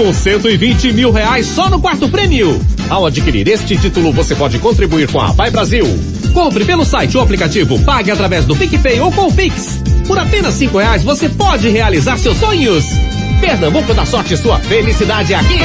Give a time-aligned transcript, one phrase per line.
[0.00, 2.58] com 120 mil reais só no quarto prêmio.
[2.88, 5.84] Ao adquirir este título, você pode contribuir com a Vai Brasil.
[6.32, 9.82] Compre pelo site ou aplicativo, pague através do PicPay ou com o Pix.
[10.06, 12.86] Por apenas cinco reais, você pode realizar seus sonhos.
[13.42, 15.58] Pernambuco da Sorte, sua felicidade é aqui.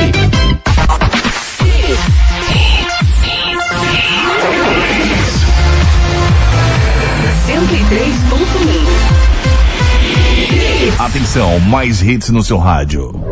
[11.00, 13.25] Atenção, mais hits no seu rádio.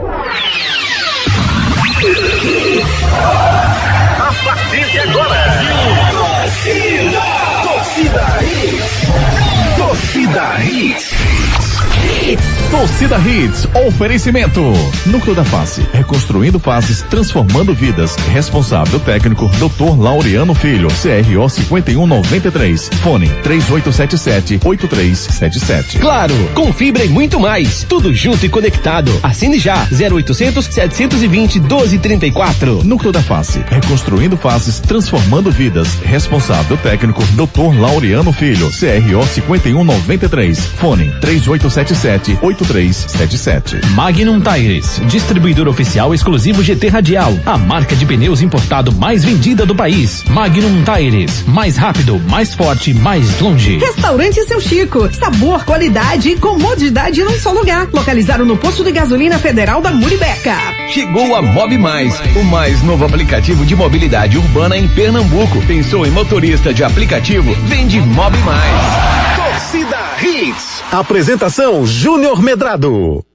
[12.23, 12.52] Hits.
[12.73, 14.73] Torcida Hits, oferecimento.
[15.05, 18.15] Núcleo da Face, reconstruindo faces, transformando vidas.
[18.31, 20.01] Responsável técnico, Dr.
[20.01, 22.89] Laureano Filho, CRO 5193.
[23.03, 25.99] Fone 3877-8377.
[25.99, 27.83] Claro, com fibra e muito mais.
[27.83, 29.11] Tudo junto e conectado.
[29.21, 32.83] Assine já 0800 720 1234.
[32.83, 35.89] Núcleo da Face, reconstruindo faces, transformando vidas.
[36.03, 37.79] Responsável técnico, Dr.
[37.79, 40.59] Laureano Filho, CRO 5193.
[40.59, 42.62] Fone 3877 8377.
[43.93, 49.75] Magnum Tires, distribuidor oficial exclusivo GT Radial, a marca de pneus importado mais vendida do
[49.75, 50.23] país.
[50.29, 53.77] Magnum Tires, mais rápido, mais forte, mais longe.
[53.77, 57.87] Restaurante Seu Chico, sabor, qualidade e comodidade num só lugar.
[57.91, 60.55] Localizado no posto de gasolina federal da Muribeca.
[60.89, 65.61] Chegou a Mob Mais, o mais novo aplicativo de mobilidade urbana em Pernambuco.
[65.65, 67.53] Pensou em motorista de aplicativo?
[67.65, 69.32] Vende Mob Mais.
[70.93, 73.25] Apresentação Júnior Medrado.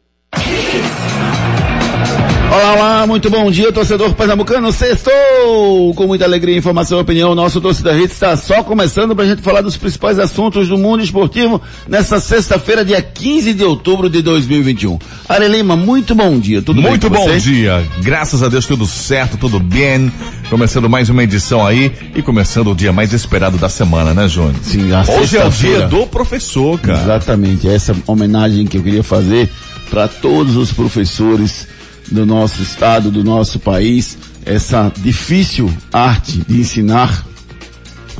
[2.51, 4.73] Olá, olá, muito bom dia, torcedor pernambucano.
[4.73, 5.93] Sextou!
[5.95, 9.43] Com muita alegria, informação e opinião, nosso Torcida Hits está só começando para a gente
[9.43, 14.99] falar dos principais assuntos do mundo esportivo nessa sexta-feira, dia 15 de outubro de 2021.
[15.29, 17.87] Are Lima, muito bom dia, tudo Muito bem com bom dia.
[18.01, 20.11] Graças a Deus tudo certo, tudo bem.
[20.49, 24.55] Começando mais uma edição aí e começando o dia mais esperado da semana, né, Júnior?
[24.63, 27.03] Sim, a Hoje é o dia do professor, cara.
[27.03, 29.51] Exatamente, essa homenagem que eu queria fazer
[29.91, 31.67] para todos os professores
[32.11, 37.27] do nosso estado, do nosso país, essa difícil arte de ensinar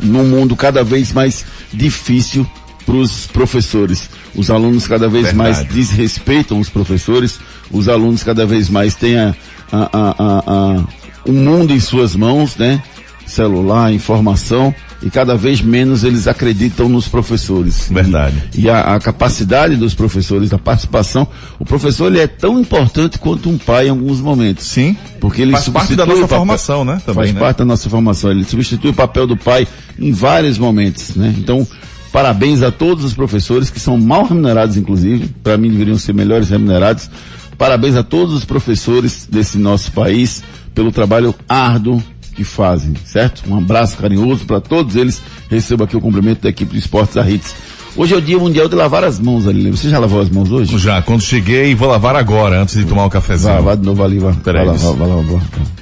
[0.03, 2.47] num mundo cada vez mais difícil
[2.85, 4.09] para os professores.
[4.35, 5.37] Os alunos cada vez Verdade.
[5.37, 7.39] mais desrespeitam os professores,
[7.71, 9.35] os alunos cada vez mais têm a,
[9.73, 10.85] a, a, a,
[11.27, 12.83] o mundo em suas mãos, né?
[13.27, 17.89] Celular, informação, e cada vez menos eles acreditam nos professores.
[17.91, 18.43] Verdade.
[18.55, 21.27] E, e a, a capacidade dos professores, a participação,
[21.59, 24.65] o professor ele é tão importante quanto um pai em alguns momentos.
[24.67, 24.97] Sim.
[25.21, 27.01] Porque ele Faz parte da nossa papel- formação, né?
[27.07, 27.41] Também, Faz né?
[27.41, 28.31] parte da nossa formação.
[28.33, 31.33] Ele substitui o papel do pai em vários momentos, né?
[31.39, 31.65] Então,
[32.13, 35.29] parabéns a todos os professores que são mal remunerados, inclusive.
[35.45, 37.09] Para mim, deveriam ser melhores remunerados.
[37.57, 40.43] Parabéns a todos os professores desse nosso país
[40.75, 42.03] pelo trabalho árduo
[42.39, 43.43] que fazem, certo?
[43.51, 45.21] Um abraço carinhoso para todos eles.
[45.51, 47.53] Recebo aqui o cumprimento da equipe de Esportes da Hits.
[47.97, 49.69] Hoje é o dia mundial de lavar as mãos, ali.
[49.73, 50.79] Você já lavou as mãos hoje?
[50.79, 53.55] Já, quando cheguei, vou lavar agora, antes de tomar um cafezinho.
[53.55, 54.33] Vai, vai de novo ali, vai.
[54.35, 55.41] Peraí, vai vai, vai vai.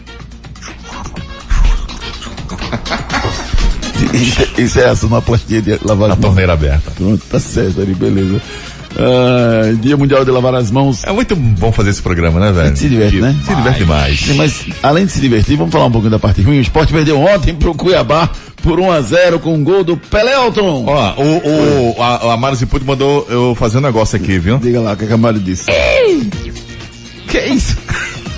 [4.14, 6.20] Isso, isso é essa, uma plantinha de lavar as mãos.
[6.20, 6.90] torneira aberta.
[6.92, 8.40] Pronto, tá certo ali, beleza.
[8.98, 11.04] Ah, dia Mundial de Lavar as Mãos.
[11.04, 12.76] É muito bom fazer esse programa, né, velho?
[12.76, 13.36] se diverte, Que- né?
[13.46, 14.18] Se diverte demais.
[14.20, 16.58] Sim, mas além de se divertir, vamos falar um pouquinho da parte ruim.
[16.58, 18.30] O esporte perdeu ontem pro Cuiabá
[18.62, 20.84] por 1 a 0 com um gol do Pelelton.
[20.86, 24.58] Ó, o, o, a, a Mara Ziputi mandou eu fazer um negócio aqui, viu?
[24.58, 25.66] Diga lá o que a Camaro disse.
[27.28, 27.76] que é isso?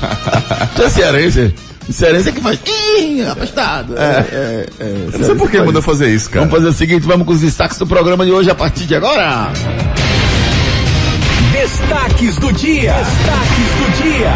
[0.74, 1.54] tu é cearense?
[1.90, 2.58] Cearense é que faz.
[2.66, 3.96] Ih, apostado.
[3.96, 6.44] É, é, é, não sei por que mandou fazer isso, cara.
[6.44, 8.94] Vamos fazer o seguinte, vamos com os destaques do programa de hoje a partir de
[8.94, 9.50] agora.
[11.58, 12.92] Destaques do dia.
[12.92, 14.32] Destaques do dia.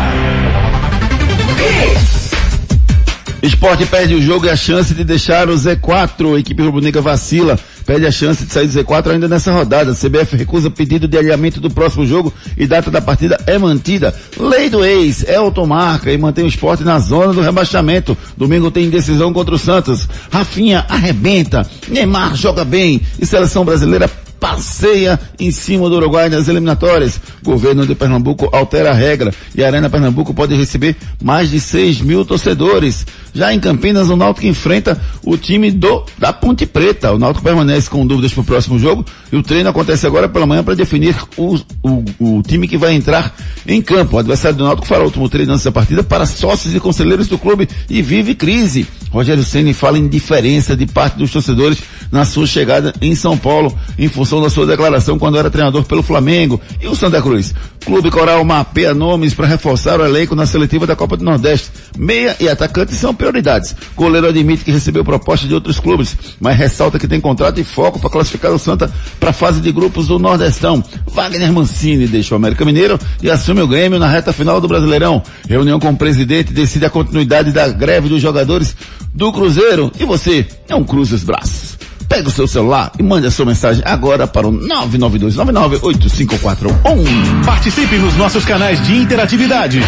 [3.44, 6.34] Esporte perde o jogo e a chance de deixar o Z4.
[6.34, 7.56] A equipe rubro-negra vacila.
[7.86, 9.92] Perde a chance de sair do Z4 ainda nessa rodada.
[9.92, 14.12] A CBF recusa pedido de alinhamento do próximo jogo e data da partida é mantida.
[14.36, 18.18] Lei do ex, Elton marca e mantém o esporte na zona do rebaixamento.
[18.36, 20.08] Domingo tem decisão contra o Santos.
[20.28, 21.64] Rafinha arrebenta.
[21.86, 23.00] Neymar joga bem.
[23.20, 24.10] E seleção brasileira
[24.42, 27.20] passeia em cima do Uruguai nas eliminatórias.
[27.44, 32.00] Governo de Pernambuco altera a regra e a Arena Pernambuco pode receber mais de 6
[32.00, 33.06] mil torcedores.
[33.32, 37.12] Já em Campinas, o Náutico enfrenta o time do da Ponte Preta.
[37.12, 40.44] O Náutico permanece com dúvidas para o próximo jogo e o treino acontece agora pela
[40.44, 43.32] manhã para definir o, o, o time que vai entrar
[43.64, 44.16] em campo.
[44.16, 47.28] O adversário do Náutico fará o último treino antes da partida para sócios e conselheiros
[47.28, 48.88] do clube e vive crise.
[49.12, 51.78] Rogério Ceni fala em diferença de parte dos torcedores
[52.10, 56.02] na sua chegada em São Paulo, em função da sua declaração quando era treinador pelo
[56.02, 56.60] Flamengo.
[56.80, 57.54] E o Santa Cruz?
[57.84, 61.70] Clube Coral mapeia nomes para reforçar o elenco na seletiva da Copa do Nordeste.
[61.98, 63.74] Meia e atacante são prioridades.
[63.96, 67.98] Goleiro admite que recebeu proposta de outros clubes, mas ressalta que tem contrato e foco
[67.98, 70.82] para classificar o Santa para a fase de grupos do Nordestão.
[71.06, 75.22] Wagner Mancini deixou o América Mineiro e assume o Grêmio na reta final do Brasileirão.
[75.48, 78.76] Reunião com o presidente decide a continuidade da greve dos jogadores
[79.12, 79.90] do Cruzeiro.
[79.98, 81.81] E você é um cruza os braços.
[82.08, 87.44] Pega o seu celular e mande a sua mensagem agora para o 992998541.
[87.44, 89.80] Participe nos nossos canais de interatividade.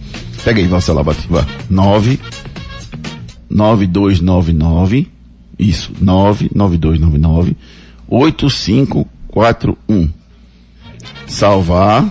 [0.45, 1.45] pega aí, vai o celular, bate, vai.
[1.69, 2.19] 9,
[3.51, 5.12] 9299,
[5.63, 7.57] isso, 99299,
[8.09, 10.11] 8541.
[11.27, 12.11] Salvar,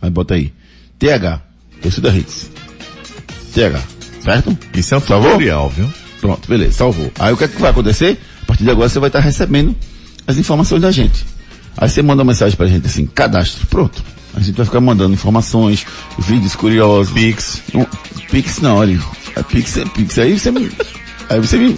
[0.00, 0.52] aí bota aí,
[0.98, 1.40] TH,
[1.80, 2.50] torcida Hits.
[3.54, 3.80] TH,
[4.20, 4.56] certo?
[4.74, 5.30] Isso é um Salvou?
[5.30, 5.90] tutorial, viu?
[6.20, 7.10] Pronto, beleza, salvou.
[7.18, 8.18] Aí o que é que vai acontecer?
[8.42, 9.74] A partir de agora você vai estar recebendo
[10.26, 11.24] as informações da gente.
[11.76, 14.02] Aí você manda uma mensagem pra gente assim, cadastro, pronto.
[14.34, 15.86] A gente vai ficar mandando informações,
[16.18, 17.12] vídeos curiosos.
[17.12, 17.62] Pix.
[17.74, 17.84] Um,
[18.30, 19.00] Pix não, olha.
[19.34, 20.18] É Pix é Pix.
[20.18, 20.52] Aí você
[21.30, 21.76] aí você me,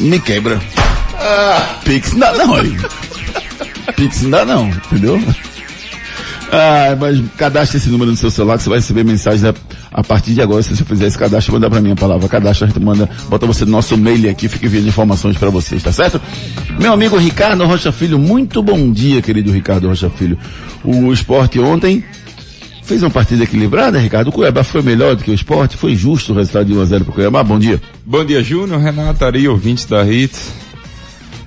[0.00, 0.60] me, quebra.
[1.84, 2.70] Pix não dá não, olha.
[3.96, 5.20] Pix não dá não, entendeu?
[6.52, 9.52] Ah, mas cadastre esse número no seu celular que você vai receber mensagens a,
[9.92, 10.62] a partir de agora.
[10.62, 13.44] Se você fizer esse cadastro, manda pra mim a palavra cadastro, a gente manda, bota
[13.44, 16.20] você no nosso mail aqui, fica enviando informações para vocês, tá certo?
[16.78, 20.38] Meu amigo Ricardo Rocha Filho, muito bom dia, querido Ricardo Rocha Filho.
[20.84, 22.04] O esporte ontem
[22.84, 24.28] fez uma partida equilibrada, Ricardo.
[24.28, 27.12] O Cuiabá foi melhor do que o esporte, foi justo o resultado de 1x0 pro
[27.12, 27.42] Cuiabá.
[27.42, 27.80] Bom dia.
[28.04, 30.52] Bom dia, Júnior, Renata, Ari, ouvintes da Hits.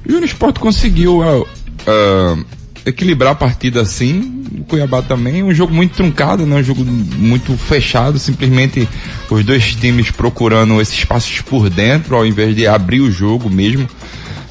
[0.06, 1.45] Júnior Sport conseguiu ah,
[1.88, 2.38] ah,
[2.86, 6.56] equilibrar a partida assim, o Cuiabá também, um jogo muito truncado, né?
[6.56, 8.88] um jogo muito fechado, simplesmente
[9.30, 13.88] os dois times procurando esses espaços por dentro, ao invés de abrir o jogo mesmo.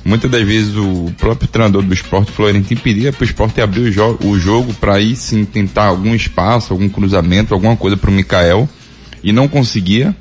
[0.07, 3.91] Muitas das vezes o próprio treinador do esporte Florentino pedia para o esporte abrir o,
[3.91, 8.13] jo o jogo para aí sim tentar algum espaço, algum cruzamento, alguma coisa para o
[8.13, 8.69] Mikael
[9.21, 10.15] e não conseguia.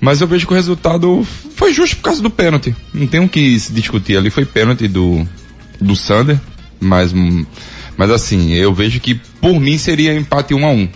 [0.00, 1.22] Mas eu vejo que o resultado
[1.54, 2.74] foi justo por causa do pênalti.
[2.94, 5.28] Não tem o que se discutir ali, foi pênalti do,
[5.78, 6.40] do Sander.
[6.80, 7.12] Mas,
[7.94, 10.88] mas assim, eu vejo que por mim seria empate 1 a 1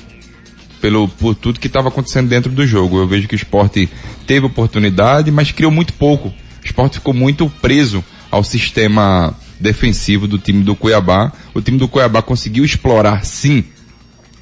[0.80, 2.96] pelo, por tudo que estava acontecendo dentro do jogo.
[2.96, 3.86] Eu vejo que o esporte
[4.26, 6.32] teve oportunidade, mas criou muito pouco.
[6.62, 11.32] O esporte ficou muito preso ao sistema defensivo do time do Cuiabá.
[11.54, 13.64] O time do Cuiabá conseguiu explorar, sim,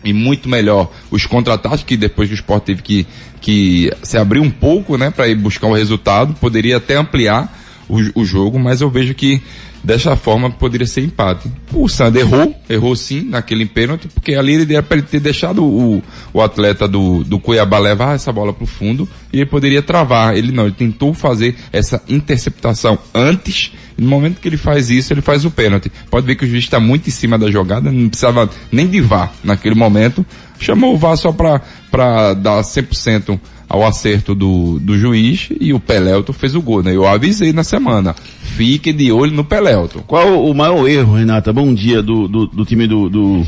[0.04, 3.06] e muito melhor os contra-ataques que depois que o Sport teve que,
[3.40, 7.54] que se abrir um pouco, né, para ir buscar o resultado, poderia até ampliar
[7.88, 9.42] o, o jogo, mas eu vejo que
[9.82, 11.50] dessa forma poderia ser empate.
[11.72, 15.64] O Sander errou, errou sim naquele pênalti, porque ali ele era para ele ter deixado
[15.64, 19.82] o, o atleta do, do Cuiabá levar essa bola para o fundo e ele poderia
[19.82, 20.36] travar.
[20.36, 25.12] Ele não, ele tentou fazer essa interceptação antes e no momento que ele faz isso,
[25.12, 25.92] ele faz o pênalti.
[26.10, 29.00] Pode ver que o juiz está muito em cima da jogada, não precisava nem de
[29.00, 30.24] VAR naquele momento.
[30.58, 33.38] Chamou o VAR só para dar 100%
[33.70, 36.92] ao acerto do, do juiz e o Pelelto fez o gol, né?
[36.92, 38.16] Eu avisei na semana.
[38.56, 40.02] Fique de olho no Pelelto.
[40.08, 41.52] Qual o maior erro, Renata?
[41.52, 43.46] Bom dia do, do, do time do, do,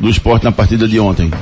[0.00, 1.32] do esporte na partida de ontem.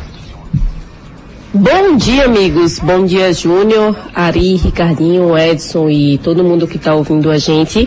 [1.53, 2.79] Bom dia, amigos.
[2.79, 7.87] Bom dia, Júnior, Ari, Ricardinho, Edson e todo mundo que está ouvindo a gente.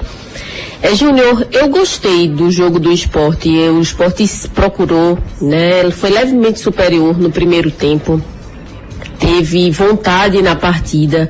[0.84, 3.50] É, Júnior, eu gostei do jogo do esporte.
[3.50, 4.24] O esporte
[4.54, 5.80] procurou, né?
[5.80, 8.22] Ele foi levemente superior no primeiro tempo.
[9.20, 11.30] Teve vontade na partida.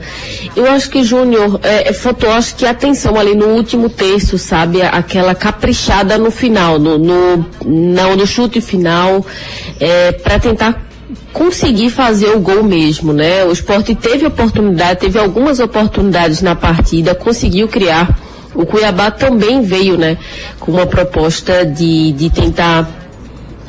[0.55, 4.81] Eu acho que, Júnior, é, faltou, acho que atenção ali no último terço, sabe?
[4.81, 9.25] Aquela caprichada no final, no, no, no, no chute final,
[9.79, 10.87] é, para tentar
[11.31, 13.45] conseguir fazer o gol mesmo, né?
[13.45, 18.19] O esporte teve oportunidade, teve algumas oportunidades na partida, conseguiu criar.
[18.53, 20.17] O Cuiabá também veio, né,
[20.59, 22.96] com uma proposta de, de tentar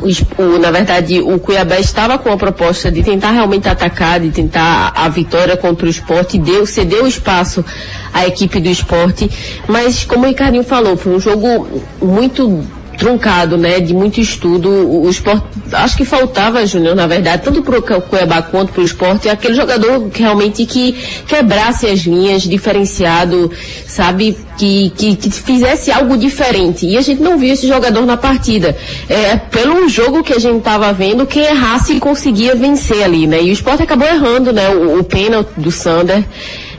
[0.01, 4.93] o, na verdade, o Cuiabá estava com a proposta de tentar realmente atacar, de tentar
[4.95, 7.65] a, a vitória contra o esporte, deu, cedeu espaço
[8.13, 9.31] à equipe do esporte,
[9.67, 12.65] mas como o Ricardinho falou, foi um jogo muito
[12.99, 14.69] truncado, né, de muito estudo.
[14.69, 18.85] O, esporte, acho que faltava, Júnior, na verdade, tanto para o Cuiabá quanto para o
[18.85, 20.93] esporte, aquele jogador que realmente que
[21.27, 23.51] quebrasse as linhas, diferenciado,
[23.87, 26.85] sabe, que, que, que fizesse algo diferente.
[26.85, 28.77] E a gente não viu esse jogador na partida.
[29.09, 33.41] É, pelo jogo que a gente estava vendo, quem errasse conseguia vencer ali, né?
[33.41, 34.69] E o esporte acabou errando, né?
[34.71, 36.25] O, o pênalti do Sander.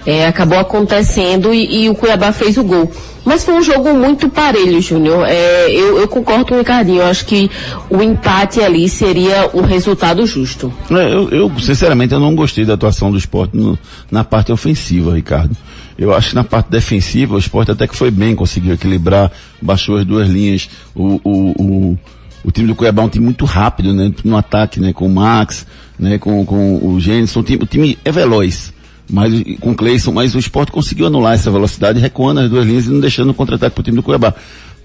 [0.06, 2.92] É, acabou acontecendo e, e o Cuiabá fez o gol.
[3.26, 5.26] Mas foi um jogo muito parelho, Júnior.
[5.28, 7.00] É, eu, eu concordo com o Ricardinho.
[7.02, 7.52] Eu acho que
[7.90, 10.74] o empate ali seria o resultado justo.
[10.90, 13.78] É, eu, eu, sinceramente, eu não gostei da atuação do esporte no-
[14.10, 15.56] na parte ofensiva, Ricardo.
[15.98, 19.30] Eu acho que na parte defensiva o esporte até que foi bem, conseguiu equilibrar,
[19.62, 20.70] baixou as duas linhas.
[20.96, 21.98] O, o, o,
[22.46, 24.12] o time do Cuiabá é um time muito rápido, né?
[24.24, 24.94] No ataque, né?
[24.94, 25.68] Com o Max,
[26.00, 26.18] né?
[26.18, 27.36] Com, com o Gênesis.
[27.36, 28.74] O time, o time é veloz.
[29.10, 32.86] Mas, com o Cleison, mas o esporte conseguiu anular essa velocidade, recuando as duas linhas
[32.86, 34.36] e não deixando o contra-ataque pro time do Cuiabá.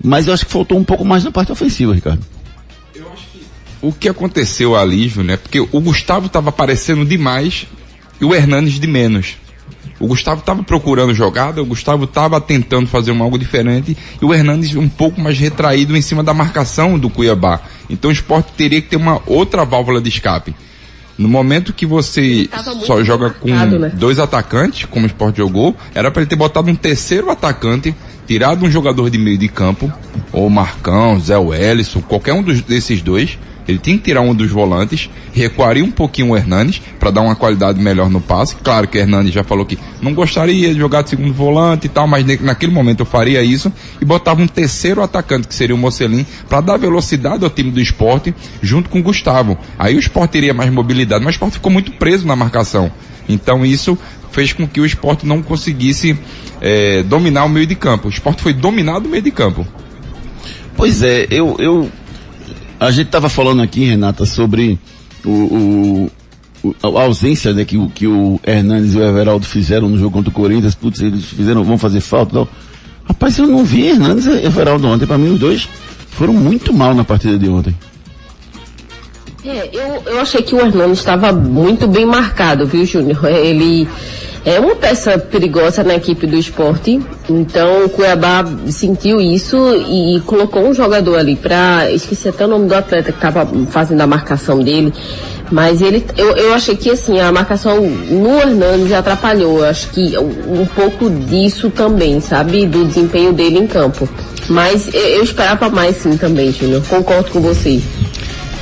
[0.02, 2.24] Mas eu acho que faltou um pouco mais na parte ofensiva, Ricardo.
[3.82, 7.66] O que aconteceu ali, Júnior, é porque o Gustavo estava aparecendo demais
[8.18, 9.36] e o Hernanes de menos.
[10.00, 14.34] O Gustavo estava procurando jogada, o Gustavo estava tentando fazer um algo diferente e o
[14.34, 17.60] Hernandes um pouco mais retraído em cima da marcação do Cuiabá.
[17.88, 20.54] Então o esporte teria que ter uma outra válvula de escape.
[21.16, 22.48] No momento que você
[22.84, 23.92] só joga com né?
[23.94, 27.94] dois atacantes, como o esporte jogou, era para ele ter botado um terceiro atacante,
[28.26, 29.92] tirado um jogador de meio de campo,
[30.32, 33.38] ou Marcão, Zé Wellison, qualquer um dos, desses dois.
[33.66, 37.34] Ele tinha que tirar um dos volantes, recuaria um pouquinho o Hernanes para dar uma
[37.34, 38.56] qualidade melhor no passe.
[38.56, 41.88] Claro que o Hernanes já falou que não gostaria de jogar de segundo volante e
[41.88, 45.78] tal, mas naquele momento eu faria isso e botava um terceiro atacante, que seria o
[45.78, 49.58] Mocelin, para dar velocidade ao time do esporte junto com o Gustavo.
[49.78, 52.92] Aí o esporte teria mais mobilidade, mas o esporte ficou muito preso na marcação.
[53.28, 53.98] Então isso
[54.30, 56.18] fez com que o esporte não conseguisse
[56.60, 58.08] eh, dominar o meio de campo.
[58.08, 59.66] O esporte foi dominado no meio de campo.
[60.76, 61.90] Pois é, eu, eu,
[62.80, 64.78] a gente estava falando aqui, Renata, sobre
[65.24, 66.08] o,
[66.64, 70.30] o- a ausência né, que, que o Hernandes e o Everaldo fizeram no jogo contra
[70.30, 72.48] o Corinthians, putz, eles fizeram, vão fazer falta tal.
[73.06, 75.68] Rapaz, eu não vi Hernandes e Everaldo ontem, para mim os dois
[76.10, 77.74] foram muito mal na partida de ontem.
[79.44, 83.22] É, eu, eu achei que o Hernani estava muito bem marcado, viu, Júnior?
[83.26, 83.86] Ele
[84.44, 89.56] é uma peça perigosa na equipe do esporte, então o Cuiabá sentiu isso
[89.88, 91.90] e, colocou um jogador ali pra.
[91.90, 94.92] Esqueci até o nome do atleta que estava fazendo a marcação dele.
[95.50, 99.58] Mas ele, eu, eu achei que assim, a marcação no Hernandes atrapalhou.
[99.58, 102.66] Eu acho que um, um pouco disso também, sabe?
[102.66, 104.08] Do desempenho dele em campo.
[104.48, 106.82] Mas eu, eu esperava mais sim também, Júnior.
[106.86, 107.80] Concordo com você.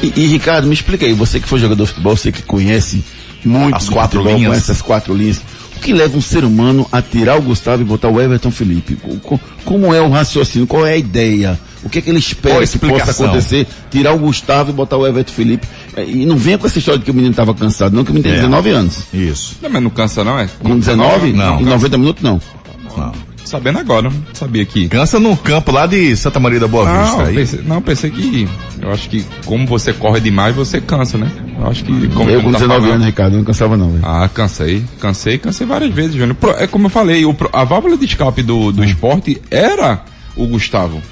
[0.02, 3.02] E, e, Ricardo, me explica aí, você que foi jogador de futebol, você que conhece
[3.44, 4.50] muito As quatro futebol, linhas.
[4.50, 5.40] conhece as quatro linhas.
[5.82, 8.94] O que leva um ser humano a tirar o Gustavo e botar o Everton Felipe?
[8.94, 10.64] Co- co- Como é o raciocínio?
[10.64, 11.58] Qual é a ideia?
[11.82, 13.66] O que é que ele espera que possa acontecer?
[13.90, 15.66] Tirar o Gustavo e botar o Everton Felipe.
[15.96, 18.12] É, E não venha com essa história de que o menino estava cansado, não, que
[18.12, 18.42] o menino tem É.
[18.42, 18.98] 19 anos.
[19.12, 19.56] Isso.
[19.60, 20.48] Não, mas não cansa não, é?
[20.60, 21.32] Com 19?
[21.32, 21.60] Não.
[21.60, 22.40] Em 90 minutos, não.
[22.96, 23.12] Não.
[23.52, 24.88] Sabendo agora, não sabia que.
[24.88, 27.16] Cansa no campo lá de Santa Maria da Boa Vista.
[27.18, 27.34] Não, aí.
[27.34, 28.48] pensei, não, pensei que.
[28.80, 31.30] Eu acho que como você corre demais, você cansa, né?
[31.58, 32.08] Eu acho que.
[32.08, 34.06] Como eu com tá 19 falando- anos, Ricardo, não cansava não, velho.
[34.06, 34.82] Ah, cansei.
[34.98, 36.34] Cansei, cansei várias vezes, Júnior.
[36.58, 38.72] É como eu falei, o a válvula de escape do, Hum.
[38.72, 40.02] do esporte era
[40.34, 41.02] o Gustavo.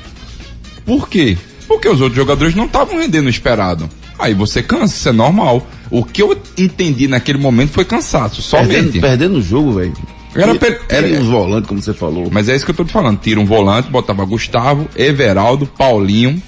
[0.87, 1.37] Por quê?
[1.69, 3.87] Porque os outros jogadores não estavam rendendo o esperado.
[4.19, 5.67] Aí você cansa, isso é normal.
[5.91, 8.69] O que eu entendi naquele momento foi cansaço, somente.
[8.73, 9.93] Perdendo, perdendo o jogo, velho.
[10.35, 12.29] Era per- era- uns volantes, como você falou.
[12.31, 13.19] Mas é isso que eu tô te falando.
[13.19, 16.41] Tira um volante, botava Gustavo, Everaldo, Paulinho.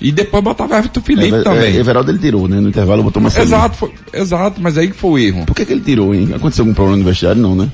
[0.00, 1.74] E depois botava Everton Felipe Ever- também.
[1.74, 2.60] é, Everaldo ele tirou, né?
[2.60, 5.46] No intervalo botou uma Exato, foi- exato, mas aí que foi o erro.
[5.46, 6.28] Por que, que ele tirou, hein?
[6.34, 7.40] Aconteceu algum problema no vestiário?
[7.40, 7.70] Não, né?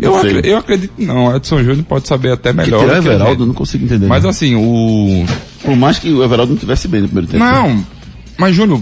[0.00, 0.30] Eu, Não sei.
[0.38, 1.36] acre- eu acredito não.
[1.36, 2.80] Edson Júnior pode saber até melhor.
[2.80, 4.06] tirar o do que Everaldo, eu não consigo entender.
[4.06, 4.30] Mas não.
[4.30, 5.26] assim, o.
[5.62, 7.44] Por mais que o Everaldo não tivesse bem no primeiro tempo.
[7.44, 7.84] Não,
[8.38, 8.80] mas Júnior,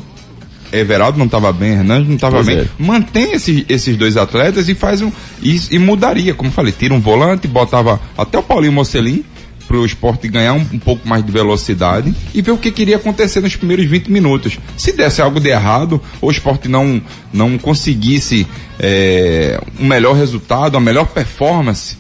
[0.72, 2.58] Everaldo não estava bem, Hernandes não estava bem.
[2.60, 2.66] é.
[2.78, 5.12] Mantém esses, esses dois atletas e faz um.
[5.42, 9.24] E, e mudaria, como eu falei, tira um volante, botava até o Paulinho Mocelin
[9.66, 12.96] para o esporte ganhar um, um pouco mais de velocidade e ver o que queria
[12.96, 14.58] acontecer nos primeiros 20 minutos.
[14.76, 17.00] Se desse algo de errado, ou o esporte não,
[17.32, 18.46] não conseguisse
[18.78, 21.96] é, um melhor resultado, a melhor performance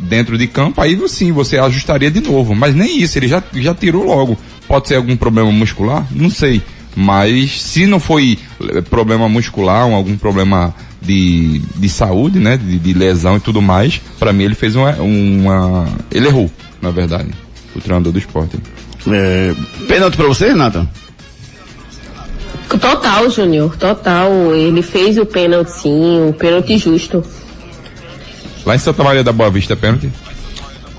[0.00, 2.54] dentro de campo, aí sim você ajustaria de novo.
[2.54, 4.38] Mas nem isso, ele já, já tirou logo.
[4.66, 6.06] Pode ser algum problema muscular?
[6.10, 6.62] Não sei.
[6.94, 12.56] Mas se não foi eh, problema muscular, ou algum problema de, de saúde, né?
[12.56, 15.86] De, de lesão e tudo mais, para mim ele fez uma, uma.
[16.10, 16.50] Ele errou,
[16.82, 17.30] na verdade.
[17.74, 18.58] O treinador do esporte.
[19.08, 19.54] É,
[19.86, 20.88] pênalti pra você, Renata?
[22.68, 24.54] Total, Júnior, total.
[24.54, 27.22] Ele fez o pênalti sim, o pênalti justo.
[28.64, 30.10] Lá em Santa Maria da Boa Vista, é pênalti.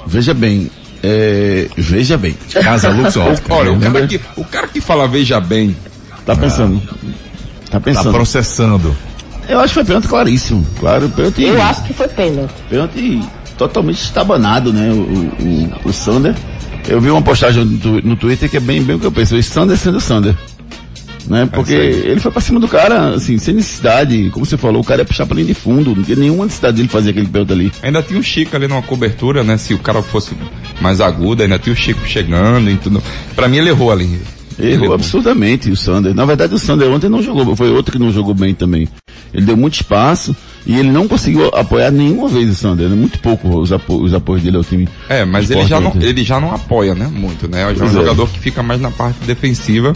[0.05, 0.69] Veja bem.
[1.03, 2.35] É, veja bem.
[2.53, 3.53] Casa Lux Ótica.
[3.53, 5.75] Olha, o cara, que, o cara que fala veja bem,
[6.25, 6.79] Tá pensando.
[6.81, 6.95] Tá
[7.71, 8.11] Tá pensando.
[8.11, 8.95] processando.
[9.47, 10.65] Eu acho que foi pênalti claríssimo.
[10.79, 11.43] Claro, pênalti.
[11.43, 12.53] Eu acho que foi pênalti.
[12.69, 13.21] Pênalti
[13.57, 14.91] totalmente estabanado, né?
[14.91, 16.35] O, o, o, Sander.
[16.87, 19.35] Eu vi uma postagem no, no Twitter que é bem, bem o que eu penso.
[19.35, 20.35] O Sander sendo o Sander.
[21.27, 21.47] Né?
[21.51, 24.29] Porque ele foi pra cima do cara, assim, sem necessidade.
[24.31, 25.95] Como você falou, o cara ia puxar pra linha de fundo.
[25.95, 27.71] Não tinha nenhuma necessidade dele fazer aquele pênalti ali.
[27.81, 29.57] Ainda tinha o Chico ali numa cobertura, né?
[29.57, 30.35] Se o cara fosse
[30.79, 33.01] mais agudo, ainda tinha o Chico chegando e tudo.
[33.35, 34.19] Pra mim ele errou ali.
[34.59, 36.13] Errou absurdamente o Sander.
[36.13, 38.87] Na verdade, o Sander ontem não jogou, foi outro que não jogou bem também.
[39.33, 40.35] Ele deu muito espaço
[40.65, 42.89] e ele não conseguiu apoiar nenhuma vez o Sander.
[42.89, 42.95] Né?
[42.95, 44.87] Muito pouco os, apo os apoios dele ao time.
[45.09, 47.09] É, mas ele já, não, ele já não apoia, né?
[47.11, 47.73] Muito, né?
[47.75, 47.93] Já é um é.
[47.93, 49.93] jogador que fica mais na parte defensiva.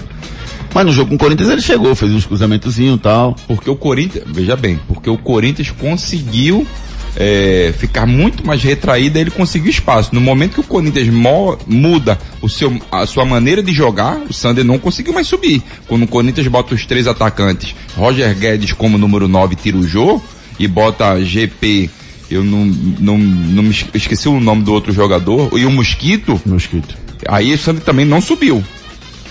[0.76, 3.34] Mas no jogo com o Corinthians ele chegou, fez uns cruzamentozinhos e tal.
[3.48, 6.68] Porque o Corinthians, veja bem, porque o Corinthians conseguiu
[7.16, 10.14] é, ficar muito mais retraído, aí ele conseguiu espaço.
[10.14, 14.34] No momento que o Corinthians mo- muda o seu, a sua maneira de jogar, o
[14.34, 15.64] Sander não conseguiu mais subir.
[15.88, 20.22] Quando o Corinthians bota os três atacantes, Roger Guedes como número 9 tira o Jô,
[20.60, 21.90] e bota GP,
[22.30, 26.42] eu não, não, não me es- esqueci o nome do outro jogador, e o Mosquito,
[26.46, 26.98] Mosquito.
[27.30, 28.62] aí o Sander também não subiu.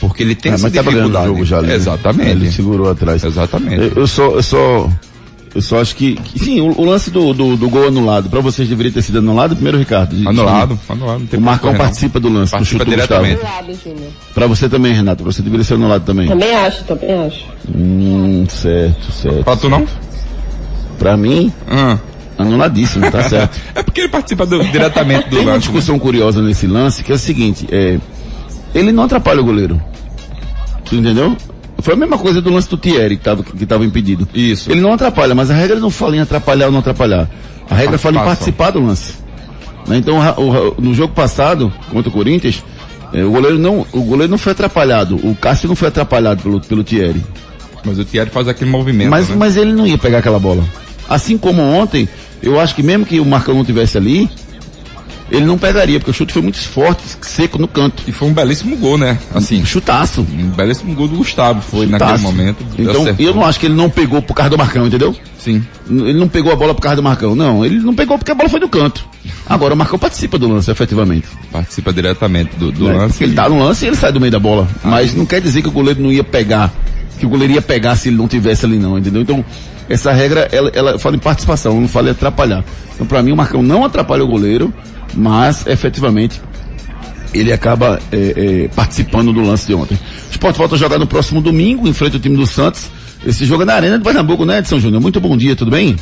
[0.08, 1.26] Porque ele tem É, essa mas o dificuldade.
[1.26, 1.66] jogo já ali.
[1.68, 1.74] né?
[1.74, 2.30] Exatamente.
[2.30, 3.22] Ele segurou atrás.
[3.24, 3.74] Exatamente.
[3.82, 4.90] Eu, eu só, eu só,
[5.54, 8.40] eu só acho que, que- sim, o, o lance do, do, do gol anulado, pra
[8.40, 10.14] vocês deveria ter sido anulado primeiro, Ricardo?
[10.16, 11.22] De- Anulado, anulado.
[11.32, 11.84] O Marcão correr, não.
[11.84, 13.24] participa do lance, Participa chute do Gustavo.
[13.24, 14.12] diretamente.
[14.34, 16.26] Pra você também, Renato, você deveria ser anulado também.
[16.28, 17.44] Também acho, também acho.
[17.74, 19.44] Hum, certo, certo.
[19.44, 19.86] Pra tu não?
[20.98, 21.98] Pra mim, Ah.
[22.38, 23.60] anuladíssimo, tá certo.
[23.74, 25.66] É porque ele participa do- diretamente do Tem uma lance.
[25.68, 25.72] né?
[25.72, 27.98] discussão curiosa nesse lance, que é o seguinte, é,
[28.74, 29.80] ele não atrapalha o goleiro.
[30.84, 31.36] Tu entendeu?
[31.80, 34.26] Foi a mesma coisa do lance do Thierry, que tava, que tava impedido.
[34.34, 34.70] Isso.
[34.70, 37.28] Ele não atrapalha, mas a regra não fala em atrapalhar ou não atrapalhar.
[37.68, 39.14] A regra fala em participar do lance.
[39.86, 39.98] Né?
[39.98, 40.18] Então,
[40.78, 42.62] no jogo passado, contra o Corinthians,
[43.12, 45.16] é, o goleiro não, o goleiro não foi atrapalhado.
[45.16, 47.22] O Cássio não foi atrapalhado pelo, pelo Thierry.
[47.84, 49.10] Mas o Thierry faz aquele movimento.
[49.10, 49.36] Mas, né?
[49.38, 50.64] mas ele não ia pegar aquela bola.
[51.08, 52.08] Assim como ontem,
[52.42, 54.28] eu acho que mesmo que o Marcão não tivesse ali,
[55.34, 58.02] ele não pegaria, porque o chute foi muito forte, seco no canto.
[58.06, 59.18] E foi um belíssimo gol, né?
[59.34, 60.20] Assim, Chutaço.
[60.20, 62.04] um belíssimo gol do Gustavo foi Chutaço.
[62.04, 62.64] naquele momento.
[62.78, 63.26] Então, acertou.
[63.26, 65.14] eu não acho que ele não pegou por causa do Marcão, entendeu?
[65.38, 65.62] Sim.
[65.88, 67.34] Ele não pegou a bola por causa do Marcão.
[67.34, 69.06] Não, ele não pegou porque a bola foi do canto.
[69.46, 71.26] Agora o Marcão participa do lance, efetivamente.
[71.52, 72.94] Participa diretamente do, do né?
[72.94, 73.22] lance.
[73.22, 74.68] Ele tá no lance e ele sai do meio da bola.
[74.82, 76.72] Mas não quer dizer que o goleiro não ia pegar.
[77.18, 79.22] Que o goleiro ia pegar se ele não tivesse ali não, entendeu?
[79.22, 79.44] Então,
[79.88, 82.64] essa regra, ela, ela fala em participação, não fala em atrapalhar.
[82.94, 84.72] Então, pra mim, o Marcão não atrapalha o goleiro,
[85.14, 86.40] mas, efetivamente,
[87.32, 88.16] ele acaba é,
[88.64, 89.98] é, participando do lance de ontem.
[90.28, 92.90] O Sport volta a jogar no próximo domingo, em frente ao time do Santos.
[93.26, 95.02] Esse jogo é na Arena de Pernambuco, né, Edson Júnior?
[95.02, 95.96] Muito bom dia, tudo bem?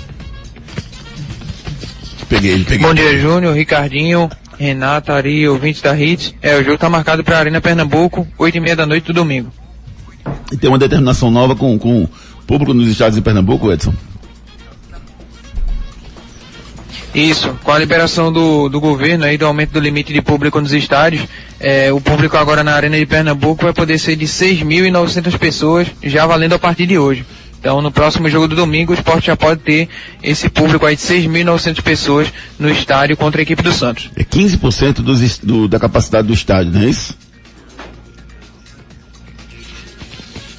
[2.28, 6.34] Peguei ele, peguei Bom dia, Júnior, Ricardinho, Renata, Ari, ouvintes da Hits.
[6.40, 9.52] É, o jogo tá marcado pra Arena Pernambuco, 8 e meia da noite do domingo.
[10.50, 12.08] E tem uma determinação nova com, com o
[12.46, 13.94] público nos estados de Pernambuco, Edson.
[17.14, 20.72] Isso, com a liberação do, do governo aí do aumento do limite de público nos
[20.72, 21.26] estádios,
[21.60, 26.26] é, o público agora na Arena de Pernambuco vai poder ser de 6.900 pessoas, já
[26.26, 27.24] valendo a partir de hoje.
[27.60, 29.88] Então, no próximo jogo do domingo, o esporte já pode ter
[30.22, 34.10] esse público aí de 6.900 pessoas no estádio contra a equipe do Santos.
[34.16, 37.14] É 15% dos, do, da capacidade do estádio, não é isso?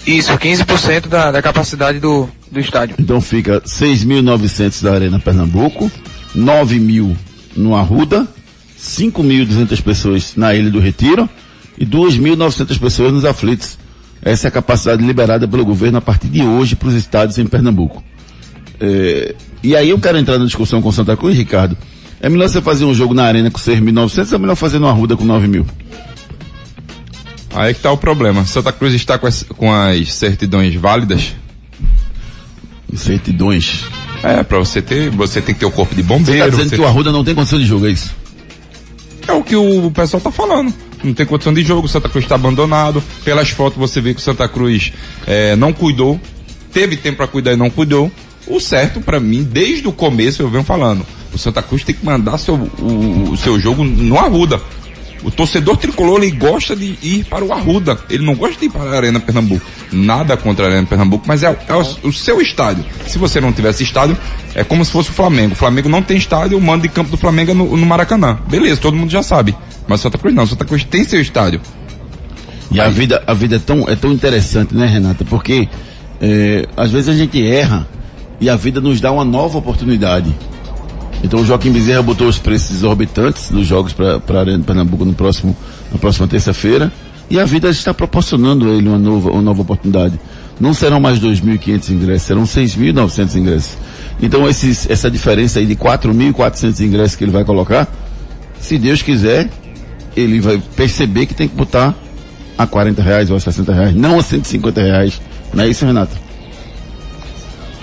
[0.06, 2.96] Isso, 15% da, da capacidade do, do estádio.
[3.00, 5.90] Então fica 6.900 da Arena Pernambuco,
[6.36, 7.16] 9.000
[7.56, 8.28] no Arruda,
[8.78, 11.30] 5.200 pessoas na Ilha do Retiro
[11.78, 13.78] e 2.900 pessoas nos aflitos.
[14.22, 17.46] Essa é a capacidade liberada pelo governo a partir de hoje para os estádios em
[17.46, 18.04] Pernambuco.
[18.80, 21.78] É, e aí eu quero entrar na discussão com Santa Cruz, Ricardo.
[22.20, 24.88] É melhor você fazer um jogo na Arena com 6.900 ou é melhor fazer no
[24.88, 25.66] Arruda com 9.000?
[27.54, 28.46] Aí que tá o problema.
[28.46, 31.34] Santa Cruz está com as, com as certidões válidas.
[32.96, 33.84] Certidões.
[34.22, 36.52] É, pra você ter, você tem que ter o corpo de Você está bombeiro.
[36.52, 38.16] dizendo você- que o Arruda não tem condição de jogo, é isso?
[39.28, 40.74] É o que o pessoal tá falando.
[41.04, 43.04] Não tem condição de jogo, Santa Cruz está abandonado.
[43.26, 44.94] Pelas fotos você vê que o Santa Cruz
[45.28, 46.20] eh, não cuidou.
[46.72, 48.12] Teve tempo para cuidar e não cuidou.
[48.48, 52.06] O certo para mim, desde o começo eu venho falando, o Santa Cruz tem que
[52.06, 54.62] mandar seu, o, o seu jogo no Arruda.
[55.24, 57.98] O torcedor tricolor ele gosta de ir para o Arruda.
[58.10, 59.66] Ele não gosta de ir para a Arena Pernambuco.
[59.92, 62.84] Nada contra a Arena Pernambuco, mas é, é o, o seu estádio.
[63.08, 64.18] Se você não tivesse estádio,
[64.54, 65.54] é como se fosse o Flamengo.
[65.54, 68.38] O Flamengo não tem estádio, o mando de campo do Flamengo é no, no Maracanã.
[68.50, 69.56] Beleza, todo mundo já sabe.
[69.88, 70.46] Mas Santa Cruz não.
[70.46, 71.62] Santa Cruz tem seu estádio.
[72.72, 75.24] E a vida, a vida é tão, é tão interessante, né, Renata?
[75.24, 75.70] Porque
[76.20, 77.88] é, às vezes a gente erra
[78.42, 80.34] e a vida nos dá uma nova oportunidade.
[81.24, 85.14] Então o Joaquim Bezerra botou os preços exorbitantes dos jogos para a Arena Pernambuco no
[85.14, 85.56] próximo,
[85.92, 86.92] na próxima terça-feira.
[87.30, 90.20] E a vida está proporcionando a ele uma nova, uma nova oportunidade.
[90.60, 93.78] Não serão mais 2.500 ingressos, serão 6.900 ingressos.
[94.22, 97.88] Então esses, essa diferença aí de 4.400 ingressos que ele vai colocar,
[98.60, 99.50] se Deus quiser,
[100.16, 101.96] ele vai perceber que tem que botar
[102.58, 105.22] a 40 reais ou a 60 reais, não a 150 reais.
[105.54, 106.16] Não é isso, Renata?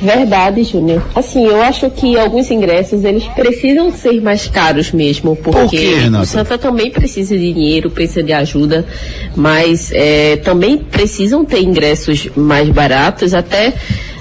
[0.00, 1.02] Verdade, Júnior.
[1.14, 5.96] Assim, eu acho que alguns ingressos eles precisam ser mais caros mesmo, porque Por quê,
[6.20, 8.86] o Santa também precisa de dinheiro, precisa de ajuda,
[9.36, 13.74] mas é, também precisam ter ingressos mais baratos, até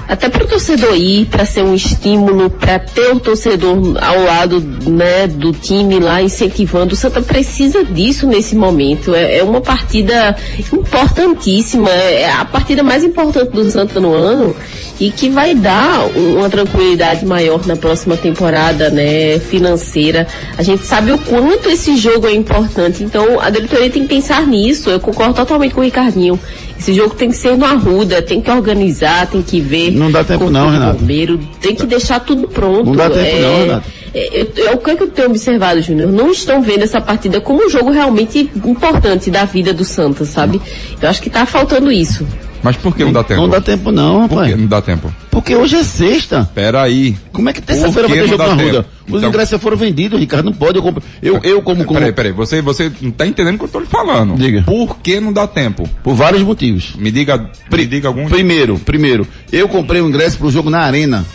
[0.10, 4.60] até para o torcedor ir, para ser um estímulo, para ter o torcedor ao lado
[4.60, 6.96] né, do time lá incentivando.
[6.96, 9.14] O Santa precisa disso nesse momento.
[9.14, 10.36] É, é uma partida
[10.74, 14.56] importantíssima, é a partida mais importante do Santa no ano
[15.00, 20.28] e que vai dar uma tranquilidade maior na próxima temporada, né, financeira.
[20.58, 24.46] A gente sabe o quanto esse jogo é importante, então a diretoria tem que pensar
[24.46, 24.90] nisso.
[24.90, 26.38] Eu concordo totalmente com o Ricardinho.
[26.78, 29.92] Esse jogo tem que ser no Arruda, tem que organizar, tem que ver.
[29.92, 31.00] Não dá tempo não, Renato.
[31.00, 32.86] Bombeiro, tem que deixar tudo pronto.
[32.86, 33.90] Não dá tempo não, Renato.
[34.14, 36.10] É, eu- eu- o que, é que eu tenho observado, Júnior?
[36.12, 40.60] Não estão vendo essa partida como um jogo realmente importante da vida do Santos, sabe?
[41.02, 42.26] Eu acho que tá faltando isso.
[42.62, 43.42] Mas por que não dá tempo?
[43.42, 44.52] Não dá tempo não, Por rapaz.
[44.54, 45.14] que não dá tempo?
[45.32, 46.50] Porque hoje é sexta.
[46.54, 47.16] Pera aí.
[47.32, 48.86] Como é que terça-feira Por vai ter não jogo na tempo?
[49.08, 50.78] Os Então- ingressos já foram vendidos, Ricardo, não pode.
[50.78, 53.64] Eu, compro- eu, eu como, como Peraí, peraí, você, você não tá entendendo o que
[53.66, 54.36] eu tô lhe falando.
[54.36, 54.62] Diga.
[54.64, 55.88] Por que não dá tempo?
[56.04, 56.94] por vários motivos.
[56.98, 58.28] Me diga, me diga algum.
[58.28, 61.26] Primeiro, primeiro, eu comprei o ingresso pro jogo na Arena,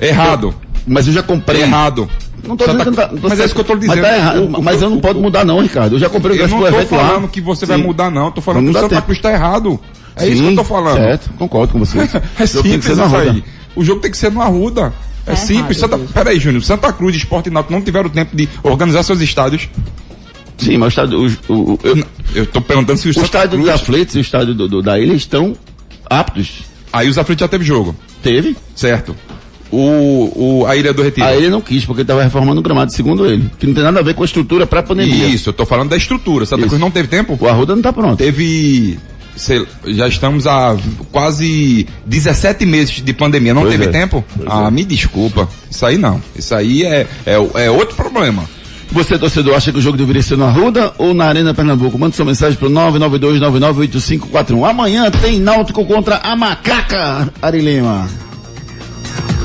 [0.00, 0.54] Errado.
[0.86, 1.62] mas eu já comprei.
[1.62, 2.08] Errado.
[2.44, 3.74] Não tô Santa- dizendo que não tá, não tô Mas é isso que eu tô
[3.74, 4.04] lhe Mas dizendo.
[4.10, 5.94] tá errado, O- o- mas eu não o- posso mudar não, Ricardo.
[5.94, 7.08] Eu já comprei o Eu ingresso não pro tô evento lá.
[7.08, 7.84] falando que você vai Sim.
[7.84, 8.32] mudar, não.
[8.32, 9.00] Tô falando Não que o Santa.
[9.00, 9.78] Cruz tá errado.
[10.16, 10.96] É isso que eu Sim, tô falando.
[10.96, 11.98] Certo, concordo com você.
[12.38, 13.44] É O jogo tem que simples isso aí.
[13.74, 14.92] O jogo tem que ser no Arruda.
[15.26, 15.78] É Tá simples.
[15.78, 15.98] Santa...
[15.98, 16.62] Peraí, Júnior.
[16.62, 19.68] Santa Cruz, Esporte e Náutico não tiveram tempo de organizar seus estádios.
[20.58, 23.50] Sim, mas o estádio, o, o, eu- Eu tô perguntando se o, o Santa estádio
[23.58, 23.64] Cruz...
[23.64, 25.54] dos aflitos e o estádio do, do- da ilha estão
[26.10, 26.62] aptos.
[26.92, 27.94] Aí os aflitos já teve jogo.
[28.22, 28.56] Teve?
[28.74, 29.16] Certo.
[29.70, 31.26] O, o, a Ilha do Retiro.
[31.26, 33.50] A ilha não quis, porque estava reformando o gramado, segundo ele.
[33.58, 35.26] Que não tem nada a ver com a estrutura para pandemia.
[35.28, 36.44] Isso, eu tô falando da estrutura.
[36.44, 36.68] Santa Isso.
[36.68, 37.38] Cruz não teve tempo?
[37.40, 38.18] O Arruda não está pronto.
[38.18, 38.98] Teve.
[39.36, 40.76] Sei- já estamos há
[41.10, 43.54] quase 17 meses de pandemia.
[43.54, 43.88] Não Pois teve é.
[43.88, 44.24] tempo?
[44.36, 44.70] Pois ah, é.
[44.70, 45.48] me desculpa.
[45.70, 46.20] Isso aí não.
[46.36, 48.44] Isso aí é, é, é outro problema.
[48.90, 51.98] Você, torcedor, acha que o jogo deveria ser no Arruda ou na Arena Pernambuco?
[51.98, 54.68] Manda sua mensagem pro 992998541.
[54.68, 58.06] Amanhã tem Náutico contra a Macaca, Ari Lima.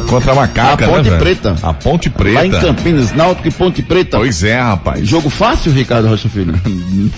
[0.10, 1.18] Contra a macaca, A Ponte né?
[1.18, 1.56] Preta.
[1.62, 2.40] A Ponte Preta.
[2.40, 4.18] Lá em Campinas, Náutico e Ponte Preta.
[4.18, 5.08] Pois é, rapaz.
[5.08, 6.54] Jogo fácil, Ricardo Rocha Filho?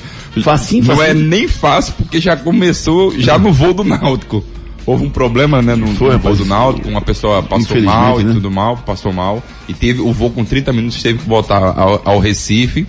[0.43, 1.11] facinho, Não facinho.
[1.11, 4.43] é nem fácil porque já começou já no voo do Náutico.
[4.85, 8.23] Houve um problema, né, no, Foi, no voo do Náutico, uma pessoa passou mal e
[8.23, 8.33] né?
[8.33, 12.01] tudo mal, passou mal, e teve o voo com 30 minutos teve que voltar ao,
[12.05, 12.87] ao Recife,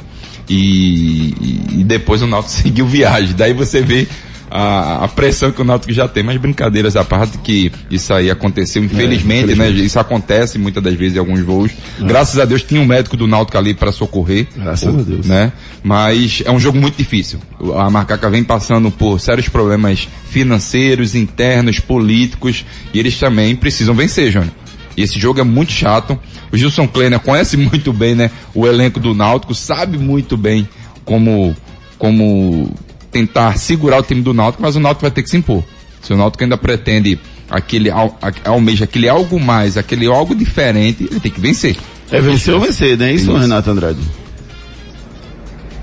[0.49, 1.35] e,
[1.81, 3.35] e depois o Náutico seguiu viagem.
[3.37, 4.09] Daí você vê
[4.51, 8.31] a, a pressão que o Náutico já tem, mas brincadeiras à parte que isso aí
[8.31, 9.85] aconteceu, infelizmente, né, infelizmente.
[9.87, 11.71] isso acontece muitas das vezes em alguns voos.
[12.01, 14.49] Graças a Deus tinha um médico do Náutico ali para socorrer.
[14.57, 15.27] Graças a Deus.
[15.27, 15.53] Né?
[15.83, 17.39] Mas é um jogo muito difícil.
[17.77, 24.33] A Macaca vem passando por sérios problemas financeiros, internos, políticos, e eles também precisam vencer,
[24.33, 24.53] Júnior.
[24.97, 26.19] E esse jogo é muito chato.
[26.53, 30.69] O Gilson Kleiner conhece muito bem, né, o elenco do Náutico, sabe muito bem
[31.05, 31.57] como
[31.99, 32.73] como
[33.11, 35.63] tentar segurar o time do Náutico, mas o Náutico vai ter que se impor.
[36.03, 37.19] Se o Náutico ainda pretende
[37.51, 41.77] aquele al- almeja aquele algo mais, aquele algo diferente, ele tem que vencer.
[42.11, 43.37] É vencer ou vencer, não é isso, Isso.
[43.37, 43.99] Renato Andrade?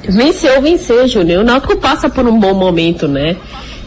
[0.10, 1.42] Venceu, venceu, Júnior.
[1.44, 3.36] O Náutico passa por um bom momento, né?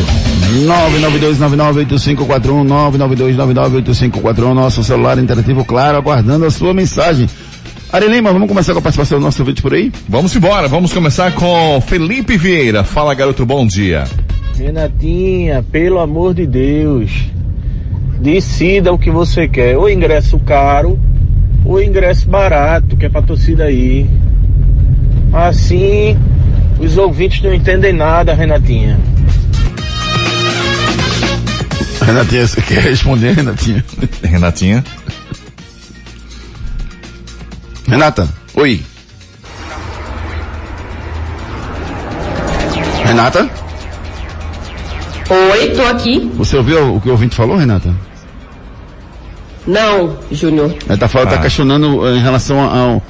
[0.67, 2.65] 992998541,
[3.83, 7.29] 992998541, nosso celular interativo, claro, aguardando a sua mensagem.
[7.93, 9.93] Ari Lima, vamos começar com a participação do nosso ouvinte por aí?
[10.09, 12.83] Vamos embora, vamos começar com Felipe Vieira.
[12.83, 14.05] Fala, garoto, bom dia.
[14.57, 17.11] Renatinha, pelo amor de Deus,
[18.21, 20.99] decida o que você quer, ou ingresso caro,
[21.65, 24.09] ou ingresso barato, que é pra torcida aí.
[25.33, 26.17] Assim,
[26.79, 28.99] os ouvintes não entendem nada, Renatinha.
[32.05, 33.85] Renatinha, você quer responder, Renatinha?
[34.23, 34.85] Renatinha.
[37.87, 38.83] Renata, oi.
[43.05, 43.49] Renata,
[45.31, 46.31] Oi, tô aqui.
[46.35, 47.95] você ouviu o que o ouvinte falou, Renata?
[49.67, 50.75] Não, Júnior.
[50.89, 51.41] Ele tá, falando, tá Ah.
[51.41, 53.03] questionando eh, em relação ao,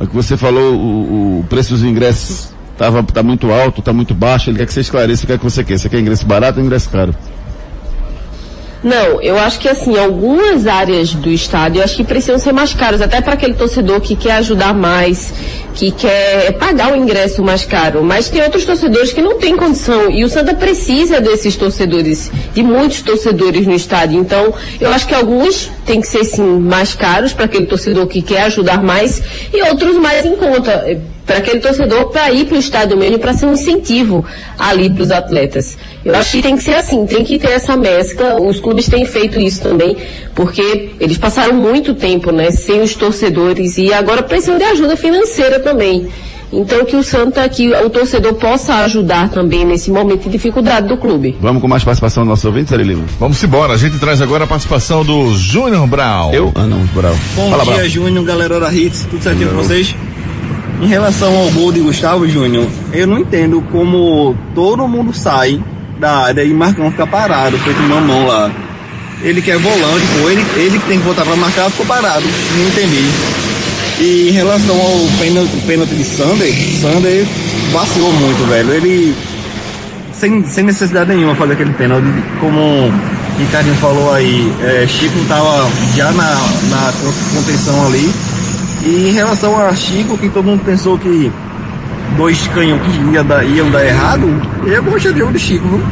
[0.00, 2.51] É que você falou, o, o preço dos ingressos
[2.82, 5.44] tava, tá muito alto, tá muito baixo, ele quer que você esclareça o que que
[5.44, 5.78] você quer.
[5.78, 7.14] Você quer ingresso barato ou ingresso caro?
[8.82, 12.74] Não, eu acho que assim, algumas áreas do estádio, eu acho que precisam ser mais
[12.74, 15.32] caras, até para aquele torcedor que quer ajudar mais,
[15.76, 18.02] que quer pagar o ingresso mais caro.
[18.02, 20.10] Mas tem outros torcedores que não têm condição.
[20.10, 24.18] E o Santa precisa desses torcedores, de muitos torcedores no estádio.
[24.18, 28.20] Então, eu acho que alguns têm que ser sim mais caros para aquele torcedor que
[28.20, 29.22] quer ajudar mais
[29.54, 33.32] e outros mais em conta para aquele torcedor para ir para o estádio mesmo, para
[33.32, 34.24] ser um incentivo
[34.58, 35.76] ali para os atletas.
[36.04, 38.40] Eu acho que tem que ser assim, tem que ter essa mescla.
[38.40, 39.96] Os clubes têm feito isso também,
[40.34, 45.60] porque eles passaram muito tempo, né, sem os torcedores e agora precisam de ajuda financeira
[45.60, 46.08] também.
[46.52, 50.98] Então que o Santa, que o torcedor possa ajudar também nesse momento de dificuldade do
[50.98, 51.34] clube.
[51.40, 53.04] Vamos com mais participação do nosso ouvinte, Sérgio Lima?
[53.18, 56.34] Vamos embora, a gente traz agora a participação do Júnior Brown.
[56.34, 56.52] Eu?
[56.54, 57.16] Ah não, Brown.
[57.34, 57.88] Bom Fala, dia.
[57.88, 59.94] Júnior, galera da Hits, tudo certinho com vocês?
[60.82, 65.62] Em relação ao gol de Gustavo Júnior, eu não entendo como todo mundo sai
[66.00, 68.50] da área e Marcão fica parado, feito uma mão lá.
[69.20, 72.24] Ele que é volante, pô, ele, ele tem que voltar pra marcar, ficou parado,
[72.56, 73.04] não entendi.
[74.00, 77.26] E em relação ao pênalti, pênalti de Sander, Sander
[77.70, 78.72] vacilou muito, velho.
[78.72, 79.14] Ele,
[80.12, 82.08] sem, sem necessidade nenhuma, fazer aquele pênalti,
[82.40, 82.92] como o
[83.38, 86.34] Ricardinho falou aí, é, Chico tava já na,
[86.70, 86.92] na
[87.36, 88.12] contenção ali.
[88.84, 91.30] E em relação a Chico, que todo mundo pensou que
[92.16, 94.28] dois canhão que ia dar, iam dar errado,
[94.66, 95.82] eu gostei do jogo de Chico, viu?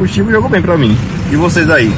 [0.00, 0.96] O Chico jogou bem pra mim.
[1.30, 1.92] E vocês aí?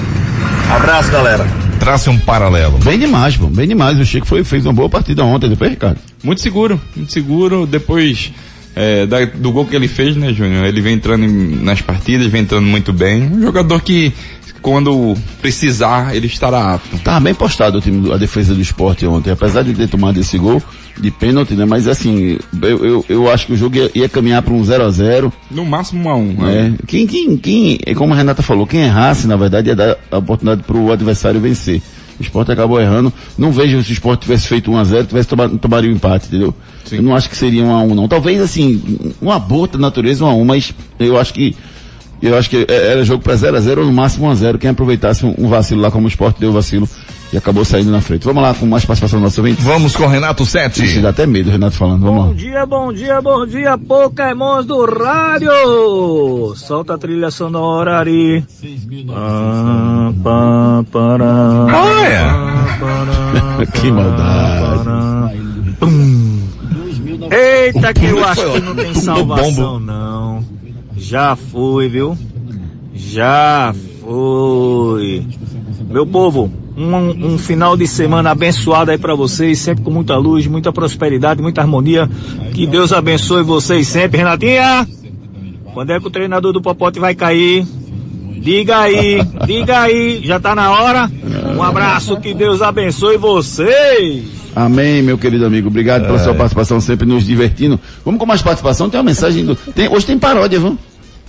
[0.71, 1.47] Abraço, galera.
[1.79, 2.79] Trace um paralelo.
[2.79, 3.99] Bem demais, pô, bem demais.
[3.99, 5.99] O Chico foi, fez uma boa partida ontem, depois, Ricardo.
[6.23, 7.67] Muito seguro, muito seguro.
[7.67, 8.33] Depois
[8.75, 10.65] é, da- do gol que ele fez, né, Júnior?
[10.65, 13.23] Ele vem entrando em- nas partidas, vem entrando muito bem.
[13.25, 14.13] Um jogador que,
[14.61, 16.99] quando precisar, ele estará apto.
[16.99, 20.39] Tava bem postado o time, a defesa do esporte ontem, apesar de ter tomado esse
[20.39, 20.63] gol
[20.99, 21.65] de pênalti, né?
[21.65, 24.85] Mas assim, eu, eu, eu acho que o jogo ia, ia caminhar para um 0
[24.85, 26.33] a 0 No máximo um a um.
[26.35, 26.75] né?
[26.87, 30.19] Quem, quem, quem, é como a Renata falou, quem errasse, na verdade, ia dar a
[30.19, 31.81] oportunidade para o adversário vencer.
[32.23, 33.13] O esporte acabou errando.
[33.37, 36.29] Não vejo se o esporte tivesse feito 1 a 0 tivesse tomado, tomaria o empate,
[36.29, 36.55] entendeu?
[36.91, 38.09] Eu não acho que seria 1 a 1 não.
[38.09, 38.83] Talvez assim,
[39.21, 41.55] uma boa natureza 1 a 1 mas eu acho que
[42.23, 44.35] eu acho que é- era jogo para 0 a 0 ou no máximo 1 a
[44.37, 46.89] 0 Quem aproveitasse um, um vacilo lá como o esporte deu vacilo
[47.33, 48.25] e acabou saindo na frente.
[48.25, 49.63] Vamos lá com mais participação do nosso ouvinte.
[49.63, 50.85] Vamos com Renato Sete.
[50.85, 52.03] Isso dá até medo, Renato falando.
[52.03, 52.27] Vamos lá.
[52.27, 56.55] Bom dia, bom dia, bom dia, Pokémons do rádio!
[56.57, 58.45] Solta a trilha sonora ali.
[59.07, 61.67] Pam, pam, pará.
[63.73, 64.93] que maldade.
[67.31, 70.45] Eita, que eu acho que não tem salvação, não.
[70.97, 72.17] Já foi, viu?
[72.95, 75.27] Já foi.
[75.89, 80.47] Meu povo, um, um final de semana abençoado aí pra vocês, sempre com muita luz,
[80.47, 82.09] muita prosperidade, muita harmonia.
[82.53, 84.19] Que Deus abençoe vocês sempre.
[84.19, 84.87] Renatinha,
[85.75, 87.67] quando é que o treinador do Popote vai cair?
[88.39, 91.11] Diga aí, diga aí, já tá na hora?
[91.57, 94.25] Um abraço, que Deus abençoe vocês!
[94.55, 95.69] Amém, meu querido amigo.
[95.69, 96.25] Obrigado pela É.
[96.25, 97.79] sua participação, sempre nos divertindo.
[98.05, 98.91] Vamos com mais participação.
[98.91, 99.55] Tem uma mensagem do.
[99.55, 100.77] Tem, hoje tem paródia, viu?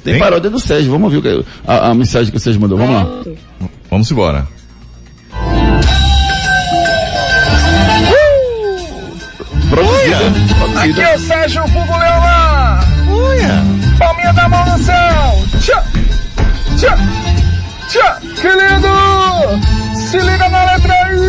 [0.04, 0.20] Tem, Tem?
[0.20, 0.92] paródia do Sérgio.
[0.92, 2.78] Vamos ouvir a, a mensagem que o Sérgio mandou.
[2.78, 3.24] Vamos lá.
[3.90, 4.46] Vamos embora.
[9.70, 10.18] Produzida.
[10.82, 12.80] Aqui é o Sérgio Fogo Leolan.
[13.08, 13.64] Uia.
[13.98, 15.44] Palminha da mão no céu.
[15.60, 15.84] Tchá.
[16.78, 16.98] Tchá.
[17.90, 18.18] Tchá.
[18.40, 18.90] Que lindo.
[19.96, 21.24] Se liga na letra aí.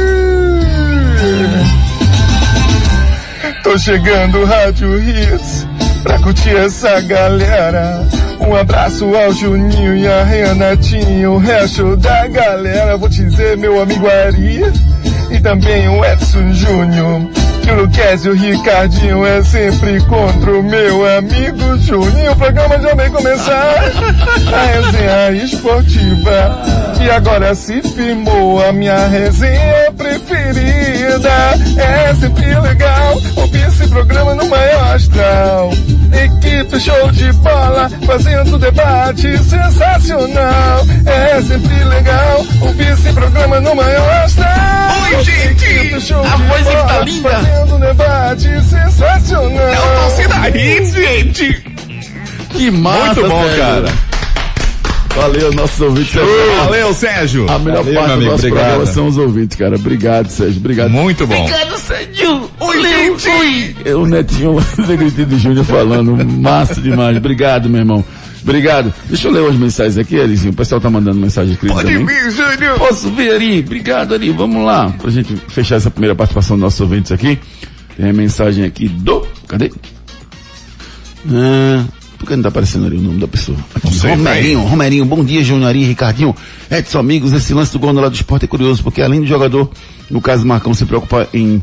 [3.63, 5.67] Tô chegando, Rádio Hits,
[6.03, 8.07] pra curtir essa galera.
[8.41, 12.97] Um abraço ao Juninho e a Renatinha, o resto da galera.
[12.97, 14.61] Vou te dizer, meu amigo Ari,
[15.31, 17.23] e também o Edson Júnior.
[17.63, 22.33] Que o Luquez e o Ricardinho é sempre contra o meu amigo Juninho.
[22.33, 23.75] O programa já vai começar.
[24.53, 26.63] A resenha esportiva.
[27.03, 31.31] E agora se firmou a minha resenha preferida.
[31.79, 35.71] É sempre legal ouvir esse programa no maior astral.
[36.15, 40.87] Equipe show de bola, fazendo debate sensacional.
[41.07, 44.49] É sempre legal ouvir esse programa no maior astral.
[45.17, 45.65] Oi, gente!
[45.65, 47.31] Equipe show A de voz bola, tá linda.
[47.31, 49.59] Fazendo debate sensacional.
[49.59, 51.65] É o Torcida gente!
[52.51, 53.59] Que massa, Muito bom, Sérgio.
[53.65, 53.93] cara.
[55.17, 56.15] Valeu, nossos ouvintes.
[56.65, 57.47] Valeu, Sérgio.
[57.49, 58.65] A melhor Valeu, parte do nosso obrigado.
[58.65, 59.77] programa são os ouvintes, cara.
[59.77, 60.57] Obrigado, Sérgio.
[60.59, 60.91] Obrigado.
[60.91, 61.37] Muito bom.
[61.41, 62.44] Obrigado, Sérgio!
[63.85, 66.17] É o Netinho lá do Negritude Júnior falando.
[66.27, 67.17] Massa demais.
[67.17, 68.05] Obrigado, meu irmão.
[68.43, 68.93] Obrigado.
[69.09, 70.53] Deixa eu ler umas mensagens aqui, Elizinho.
[70.53, 72.07] O pessoal tá mandando mensagem escrita Pode também.
[72.07, 72.79] vir, Júnior!
[72.79, 73.61] Posso ver, Ari?
[73.61, 74.31] Obrigado, Ari.
[74.31, 77.39] Vamos lá, pra gente fechar essa primeira participação dos nossos ouvintes aqui.
[77.97, 79.27] Tem a mensagem aqui do.
[79.49, 79.73] Cadê?
[81.31, 81.85] Ah,
[82.19, 83.57] por que não tá aparecendo ali o nome da pessoa?
[83.75, 86.35] Aqui, sei, Romerinho, Romerinho, bom dia, Júnior Ari, Ricardinho.
[86.71, 89.27] Edson, amigos, esse lance do gol no lado do esporte é curioso, porque além do
[89.27, 89.71] jogador,
[90.11, 91.63] no caso Marcão, se preocupar em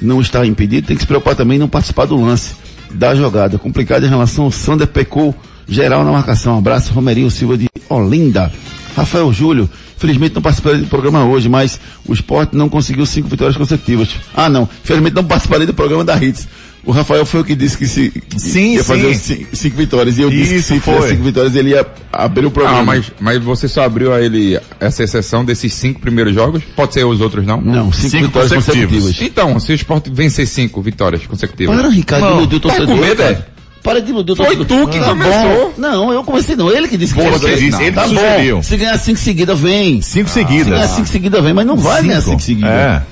[0.00, 2.56] não estar impedido, tem que se preocupar também em não participar do lance
[2.92, 3.58] da jogada.
[3.58, 5.34] Complicado em relação ao Sander pecou
[5.68, 6.58] geral na marcação.
[6.58, 8.52] Abraço, Romerinho Silva de Olinda.
[8.96, 13.56] Rafael Júlio, felizmente não participarei do programa hoje, mas o esporte não conseguiu cinco vitórias
[13.56, 14.08] consecutivas.
[14.34, 16.46] Ah, não, felizmente não participarei do programa da Hits.
[16.86, 20.18] O Rafael foi o que disse que se que Sim, ia fazer cinco, cinco vitórias.
[20.18, 20.94] E eu disse que Isso, se foi.
[20.94, 22.80] fizesse cinco vitórias ele ia abrir o programa.
[22.80, 26.62] Ah, mas, mas você só abriu a ele essa exceção desses cinco primeiros jogos?
[26.76, 27.58] Pode ser os outros não?
[27.58, 29.18] Não, cinco, vitórias consecutivas.
[29.18, 31.74] Então, se o Sport vencer cinco vitórias consecutivas.
[31.74, 32.86] Para, Ricardo, o Tá torcedor.
[32.88, 33.32] com medo, é?
[33.32, 33.53] cara.
[33.84, 34.86] Para de iludir o Foi torcedor.
[34.86, 35.32] tu que Tá começou.
[35.42, 35.72] bom.
[35.76, 36.70] Não, eu comecei não.
[36.70, 38.56] Ele que disse que Você disse, ele tá sugeriu.
[38.56, 38.62] bom.
[38.62, 40.00] Se ganhar cinco seguidas, vem.
[40.00, 40.68] Cinco Se seguidas.
[40.70, 41.52] ganhar cinco seguidas, vem.
[41.52, 42.70] Mas não vai ganhar cinco seguidas.
[42.70, 43.02] É.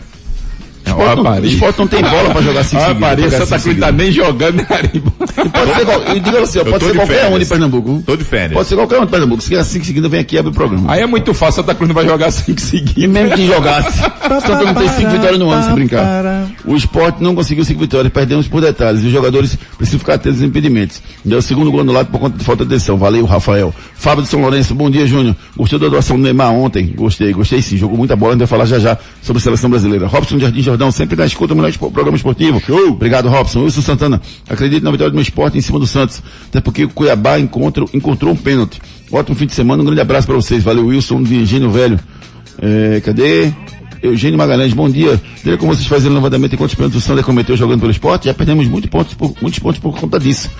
[0.85, 3.79] O Sport não, o Sport não tem bola pra jogar cinco Ah, ganhar Santa Cruz
[3.79, 4.61] tá nem jogando.
[4.61, 7.33] E Pode ser, qual- assim, Eu pode ser qualquer férias.
[7.35, 8.03] um de Pernambuco.
[8.05, 8.53] Tô de férias.
[8.53, 9.43] Pode ser qualquer um de Pernambuco.
[9.43, 10.93] Se ganhar cinco seguidas, vem aqui e abre o programa.
[10.93, 13.11] Aí é muito fácil, Santa Cruz não vai jogar cinco E seguidas.
[13.11, 16.49] mesmo que jogasse, só que não tem cinco vitórias no ano, se brincar.
[16.65, 19.03] O esporte não conseguiu cinco vitórias, perdemos por detalhes.
[19.03, 21.01] E os jogadores precisam ficar atentos aos impedimentos.
[21.25, 22.97] Deu o segundo gol anulado por conta de falta de atenção.
[22.99, 23.73] Valeu, Rafael.
[23.95, 25.35] Fábio de São Lourenço, bom dia, Júnior.
[25.57, 26.93] Gostou da doação do Neymar ontem?
[26.97, 27.77] Gostei, gostei sim.
[27.77, 30.07] Jogou muita bola, a gente vai falar já já sobre a seleção brasileira.
[30.07, 32.61] Robson Jardim Jordão, sempre na escuta, o melhor programa esportivo.
[32.89, 33.65] Obrigado, Robson.
[33.65, 36.23] Wilson Santana, acredito na vitória do meu esporte em cima do Santos.
[36.49, 38.81] Até porque o Cuiabá encontrou, encontrou um pênalti.
[39.11, 40.63] Ótimo fim de semana, um grande abraço para vocês.
[40.63, 42.01] Valeu, Wilson de Engenho Velho.
[42.59, 43.53] É, cadê?
[44.03, 45.21] Eugênio Magalhães, bom dia.
[45.43, 48.25] Diria como vocês fazem o levantamento em quantos pênaltis o Sander cometeu jogando pelo esporte?
[48.25, 50.51] Já perdemos muitos pontos por, muitos pontos por conta disso.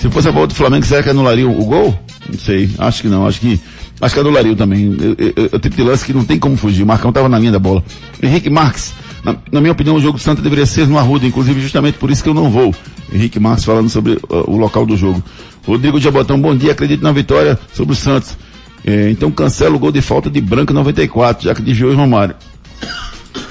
[0.00, 1.98] Se fosse a bola do Flamengo, será que anularia o, o gol?
[2.28, 3.58] Não sei, acho que não, acho que,
[4.00, 4.96] acho que anularia também.
[5.18, 6.82] É o tipo de lance que não tem como fugir.
[6.82, 7.82] O Marcão estava na linha da bola.
[8.22, 8.92] Henrique Marques,
[9.24, 12.10] na, na minha opinião, o jogo do Santa deveria ser no Arruda, inclusive justamente por
[12.10, 12.74] isso que eu não vou.
[13.12, 15.22] Henrique Marques falando sobre uh, o local do jogo.
[15.66, 18.36] Rodrigo Jabotão, bom dia, acredito na vitória sobre o Santos.
[18.84, 22.34] É, então cancela o gol de falta de Branco 94, já que desviou o Romário.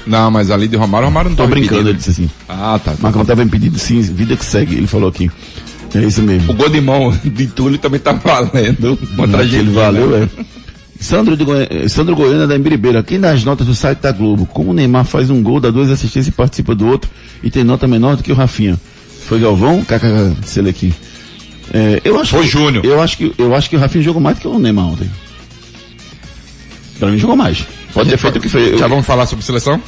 [0.08, 2.30] Não, mas ali de Romário, Romário não tá brincando, ele disse assim.
[2.48, 2.96] Ah, tá.
[3.00, 5.30] Marcão estava impedido sim, vida que segue, ele falou aqui.
[5.94, 6.52] É isso mesmo.
[6.52, 9.74] O gol de mão de Túlio também tá valendo contra a Aquele gente.
[9.74, 10.28] valeu, é.
[11.00, 11.68] Sandro, de Goi...
[11.70, 15.06] eh, Sandro Goiânia da Embiribeira, aqui nas notas do site da Globo, como o Neymar
[15.06, 17.10] faz um gol, dá duas assistências e participa do outro
[17.42, 18.78] e tem nota menor do que o Rafinha.
[19.28, 19.82] Foi Galvão?
[19.84, 20.94] KKK, sei lá aqui.
[21.74, 22.84] É, eu acho Foi Júnior.
[22.84, 25.10] Eu acho que eu acho que o Rafinha jogou mais do que o Neymar ontem.
[27.00, 27.66] Pra mim jogou mais.
[27.94, 28.78] Pode ter feito o que fez.
[28.80, 29.82] Já vamos falar sobre seleção?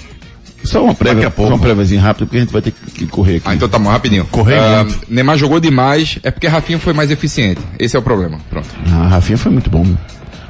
[0.63, 1.50] Só uma prévia, Daqui a pouco.
[1.50, 3.45] só uma préviazinha rápida, porque a gente vai ter que correr aqui.
[3.47, 4.26] Ah, então tá bom, rapidinho.
[4.32, 4.86] Correr Ah.
[5.10, 7.60] Neymar jogou demais, é porque Rafinha foi mais eficiente.
[7.80, 8.39] Esse é o problema.
[8.50, 8.69] Pronto.
[8.88, 9.86] Ah, Rafinha foi muito bom.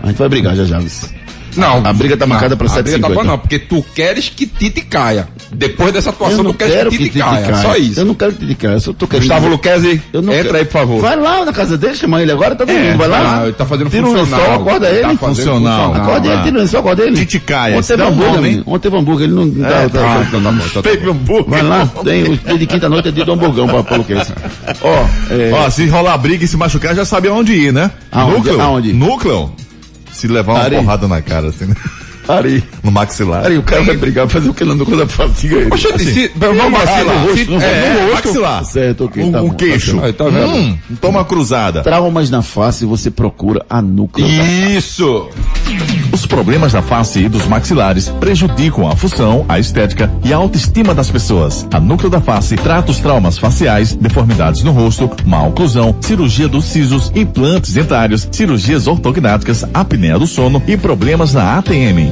[0.04, 0.80] A gente vai brigar já já.
[1.56, 1.86] Não.
[1.86, 3.14] A briga tá marcada pra A briga tá 7,50.
[3.14, 5.28] boa não, porque tu queres que Tite caia.
[5.54, 7.46] Depois dessa atuação, tu queres que que Tite Tite caia.
[7.48, 7.62] caia.
[7.62, 8.00] Só isso.
[8.00, 9.24] Eu não quero que Tite caia, eu só tô querendo...
[9.28, 11.02] Gustavo Luquezzi, entra quero- aí, por favor.
[11.02, 13.44] Vai lá na casa dele, chama ele agora, tá dormindo, vai lá.
[13.44, 14.40] Ele tá fazendo tira um funcional.
[14.40, 15.04] lençol, acorda Ele ele.
[15.04, 15.86] tá Funcional.
[15.88, 15.94] funcional.
[15.96, 17.16] Acorda ele, tira o lençol, acorda ele.
[17.18, 18.64] Tite caia, Ontem teve dá um hambúrguer, hein?
[18.66, 19.66] Ontem teve hambúrguer, ele não...
[19.66, 20.26] É, tá, tá, tá.
[20.28, 21.50] então tá então tá Teve hambúrguer.
[21.50, 23.82] Vai lá, tem o dia de quinta-noite é dia do hamburgão pra.
[24.82, 25.52] Ó, é...
[25.54, 27.92] Ó, se rolar briga e se machucar, já sabe aonde ir, né?
[28.16, 28.62] Núcleo.
[28.62, 28.94] Aonde?
[28.94, 29.54] Núcleo.
[30.12, 30.76] Se levar uma Ari.
[30.78, 31.76] porrada na cara, assim, né?
[32.38, 33.46] Ari, no maxilar.
[33.46, 35.70] Ari, o cara vai brigar, fazer o que ele não coisa fácil, ele.
[35.70, 36.06] Poxa, Assim.
[36.14, 37.24] se, vamos vacilar.
[37.26, 38.26] rosto, Se- é, No rosto.
[38.28, 38.66] maxilar.
[38.66, 39.98] Certo, ok, tá bom, queixo.
[40.00, 40.48] tá Aí, tá vendo?
[40.56, 41.82] Hum, toma cruzada.
[41.82, 45.30] Traumas na face, você procura a núcleo da Isso!
[46.12, 50.94] Os problemas da face e dos maxilares prejudicam a função, a estética e a autoestima
[50.94, 51.66] das pessoas.
[51.72, 56.66] A Núcleo da Face trata os traumas faciais, deformidades no rosto, má oclusão, cirurgia dos
[56.66, 62.12] sisos, implantes dentários, cirurgias ortognáticas, apneia do sono e problemas na ATM.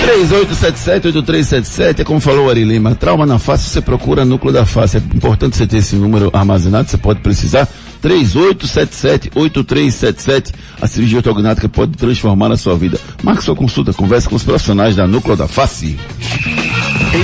[0.11, 4.97] 3877-8377, é como falou o Ari Lima, trauma na face, você procura núcleo da face.
[4.97, 7.65] É importante você ter esse número armazenado, você pode precisar.
[8.03, 10.51] 3877-8377,
[10.81, 12.99] a cirurgia ortognática pode transformar a sua vida.
[13.23, 15.97] Marque sua consulta, converse com os profissionais da núcleo da face.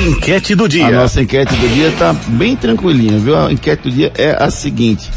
[0.08, 0.92] Enquete do A dia.
[0.92, 3.36] nossa enquete do dia tá bem tranquilinha, viu?
[3.38, 5.10] A enquete do dia é a seguinte.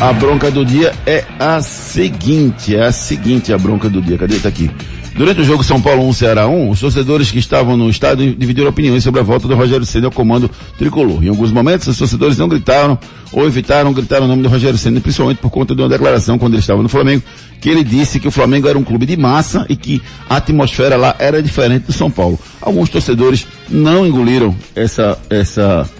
[0.00, 4.18] A bronca do dia é a seguinte, é a seguinte a bronca do dia.
[4.18, 4.38] Cadê?
[4.38, 4.70] Tá aqui.
[5.18, 8.70] Durante o jogo São Paulo 1, Ceará 1, os torcedores que estavam no estádio dividiram
[8.70, 10.48] opiniões sobre a volta do Rogério Ceni ao comando
[10.78, 11.24] tricolor.
[11.24, 12.96] Em alguns momentos, os torcedores não gritaram
[13.32, 16.52] ou evitaram gritar o nome do Rogério Ceni, principalmente por conta de uma declaração quando
[16.52, 17.24] ele estava no Flamengo,
[17.60, 20.00] que ele disse que o Flamengo era um clube de massa e que
[20.30, 22.38] a atmosfera lá era diferente do São Paulo.
[22.60, 25.90] Alguns torcedores não engoliram essa essa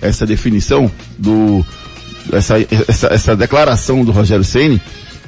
[0.00, 1.62] essa definição do
[2.32, 2.54] essa,
[2.88, 4.80] essa, essa declaração do Rogério Ceni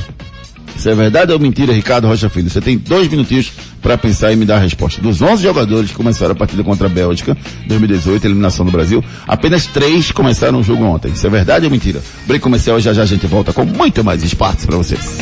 [0.76, 2.48] Isso é verdade ou mentira, Ricardo Rocha Filho?
[2.48, 5.00] Você tem dois minutinhos para pensar e me dar a resposta.
[5.00, 7.36] Dos 11 jogadores que começaram a partida contra a Bélgica,
[7.66, 11.12] 2018, eliminação do Brasil, apenas três começaram o jogo ontem.
[11.12, 12.00] Isso é verdade ou mentira?
[12.26, 15.18] Break comercial e já já a gente volta com muito mais esportes para vocês.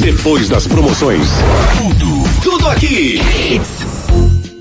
[0.00, 1.28] Depois das promoções.
[1.78, 2.19] Tudo,
[2.60, 3.18] tudo aqui.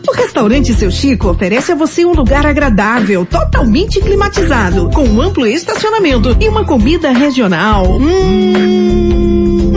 [0.08, 5.46] O restaurante Seu Chico oferece a você um lugar agradável, totalmente climatizado, com um amplo
[5.46, 7.86] estacionamento e uma comida regional.
[8.00, 9.19] Hum,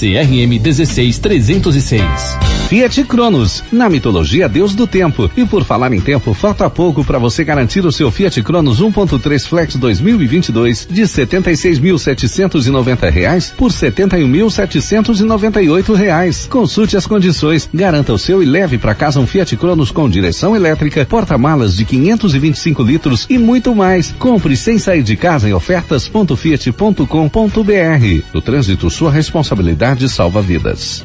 [0.00, 2.00] CRM 16306.
[2.70, 5.30] Fiat Cronos, na mitologia Deus do Tempo.
[5.36, 9.46] E por falar em tempo, falta pouco para você garantir o seu Fiat Cronos 1.3
[9.46, 16.46] Flex 2022 de 76.790 reais por 71.798 reais.
[16.46, 20.56] Consulte as condições, garanta o seu e leve para casa um Fiat Cronos com direção
[20.56, 24.14] elétrica, porta-malas de 525 litros e muito mais.
[24.18, 28.24] Compre sem sair de casa em ofertas.fiat.com.br.
[28.32, 31.04] No trânsito, sua responsabilidade salva vidas.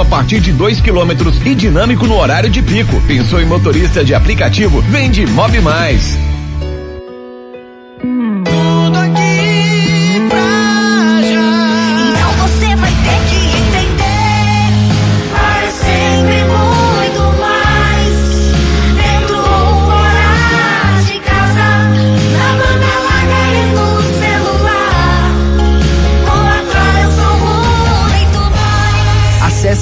[0.00, 3.00] a partir de 2 quilômetros e dinâmico no horário de pico.
[3.06, 4.80] Pensou em motorista de aplicativo?
[4.82, 6.31] Vem de Mob Mais.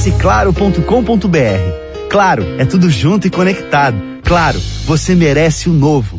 [0.01, 2.09] Acesse claro.com.br.
[2.09, 3.99] Claro, é tudo junto e conectado.
[4.25, 6.19] Claro, você merece o novo.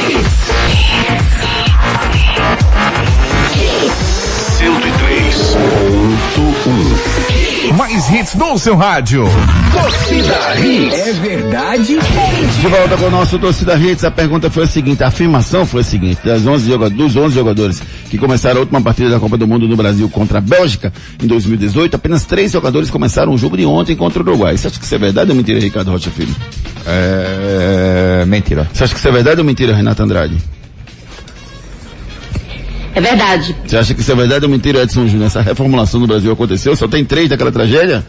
[0.07, 0.28] Jesus.
[7.79, 9.24] Mais hits no seu rádio.
[9.72, 10.99] Torcida Hits.
[10.99, 11.97] É verdade?
[12.61, 15.83] De volta com o nosso Torcida Hits, a pergunta foi a seguinte, a afirmação foi
[15.83, 19.37] a seguinte, das 11 jogadores, dos 11 jogadores que começaram a última partida da Copa
[19.37, 23.57] do Mundo no Brasil contra a Bélgica em 2018, apenas três jogadores começaram o jogo
[23.57, 24.59] de ontem contra o Uruguai.
[24.59, 26.35] Você acha que isso é verdade ou mentira, Ricardo Rocha Filho?
[26.85, 28.24] É...
[28.26, 28.68] mentira.
[28.72, 30.37] Você acha que isso é verdade ou mentira, Renato Andrade?
[32.99, 33.55] É verdade.
[33.64, 35.28] Você acha que isso é verdade ou mentira, Edson Júnior?
[35.28, 36.74] Essa reformulação no Brasil aconteceu?
[36.74, 38.05] Só tem três daquela tragédia?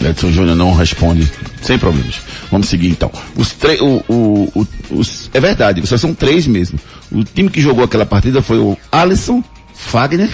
[0.00, 1.30] Edson Júnior não responde,
[1.62, 2.16] sem problemas.
[2.50, 3.12] Vamos seguir então.
[3.36, 6.80] Os três, o, o, o, os, é verdade, só são três mesmo.
[7.12, 10.30] O time que jogou aquela partida foi o Alisson, Fagner,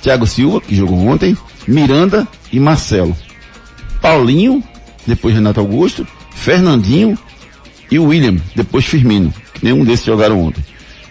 [0.00, 1.36] Thiago Silva, que jogou ontem,
[1.68, 3.14] Miranda e Marcelo.
[4.00, 4.64] Paulinho,
[5.06, 7.18] depois Renato Augusto, Fernandinho
[7.92, 9.32] e o William, depois Firmino.
[9.52, 10.64] Que nenhum desses jogaram ontem.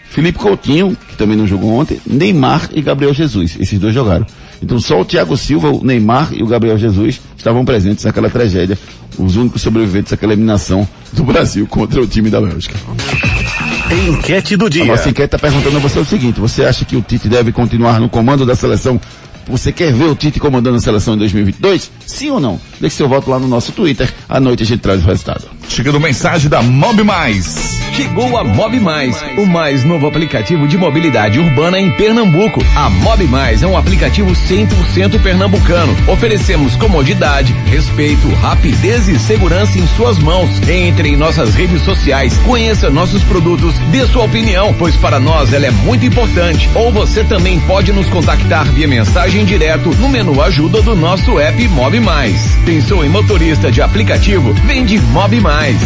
[0.10, 3.56] Felipe Coutinho, que também não jogou ontem, Neymar e Gabriel Jesus.
[3.60, 4.26] Esses dois jogaram.
[4.64, 8.80] Então só o Thiago Silva, o Neymar e o Gabriel Jesus estavam presentes naquela tragédia.
[9.16, 12.76] Os únicos sobreviventes daquela eliminação do Brasil contra o time da Bélgica.
[14.08, 14.84] Enquete do dia.
[14.84, 17.52] A nossa enquete está perguntando a você o seguinte, você acha que o Tite deve
[17.52, 19.00] continuar no comando da seleção?
[19.48, 21.92] Você quer ver o Tite comandando a seleção em 2022?
[22.06, 22.60] Sim ou não?
[22.80, 24.12] Deixe seu voto lá no nosso Twitter.
[24.28, 25.46] À noite a gente traz o resultado.
[25.70, 27.80] Chegando mensagem da Mob Mais.
[27.94, 32.64] Chegou a Mob Mais, o mais novo aplicativo de mobilidade urbana em Pernambuco.
[32.76, 35.96] A Mob Mais é um aplicativo 100% pernambucano.
[36.08, 40.50] Oferecemos comodidade, respeito, rapidez e segurança em suas mãos.
[40.68, 45.68] Entre em nossas redes sociais, conheça nossos produtos, dê sua opinião, pois para nós ela
[45.68, 46.70] é muito importante.
[46.76, 51.68] Ou você também pode nos contactar via mensagem direto no menu ajuda do nosso app
[51.70, 52.36] Mob Mais.
[52.66, 54.54] Pensou em motorista de aplicativo?
[54.66, 55.78] Vem de Mob Mais.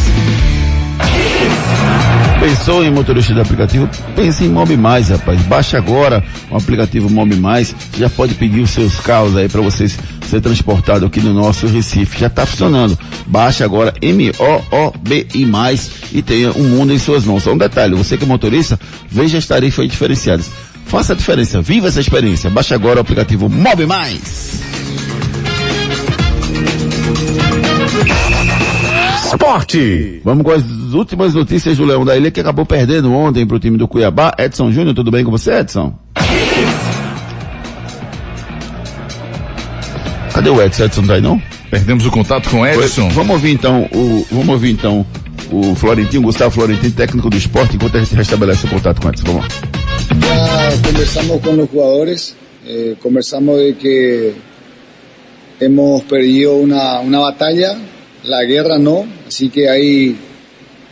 [2.39, 3.87] Pensou em motorista de aplicativo?
[4.15, 5.39] Pense em Mob Mais, rapaz.
[5.43, 7.75] Baixe agora o aplicativo Mob Mais.
[7.95, 9.95] Já pode pedir os seus carros aí para vocês
[10.27, 12.19] ser transportado aqui no nosso Recife.
[12.19, 12.97] Já está funcionando.
[13.27, 17.43] Baixe agora M-O-O-B-I mais e tenha um mundo em suas mãos.
[17.43, 20.49] Só um detalhe, você que é motorista, veja as tarifas diferenciadas.
[20.85, 22.49] Faça a diferença, viva essa experiência.
[22.49, 24.61] Baixe agora o aplicativo Mob Mais.
[29.25, 30.21] Esporte.
[30.23, 30.63] Vamos com as
[30.93, 34.33] últimas notícias do Leão da Ilha que acabou perdendo ontem para o time do Cuiabá.
[34.37, 35.93] Edson Júnior, tudo bem com você, Edson?
[40.33, 40.85] Cadê o Edson?
[40.85, 41.41] Edson não tá aí não?
[41.69, 43.09] Perdemos o contato com o Edson.
[43.09, 45.05] Vamos ouvir então o, vamos ouvir então
[45.51, 49.11] o Florentino, Gustavo Florentino, técnico do esporte, enquanto a gente restabelece o contato com o
[49.11, 49.23] Edson.
[49.25, 49.84] Vamos lá.
[50.21, 52.35] Ya conversamos con los jugadores,
[52.65, 54.33] eh, conversamos de que
[55.59, 57.77] hemos perdido una, una batalla,
[58.23, 60.15] la guerra no, así que hay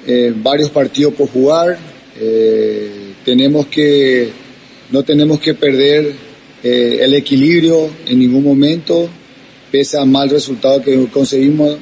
[0.06, 1.78] eh, varios partidos por jugar,
[2.20, 4.30] eh, tenemos que,
[4.92, 6.14] no tenemos que perder
[6.64, 9.10] el equilibrio en ningún momento,
[9.70, 11.78] pese al mal resultado que conseguimos.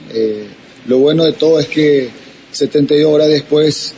[0.88, 2.10] lo bueno de todo es que
[2.52, 3.94] 72 horas después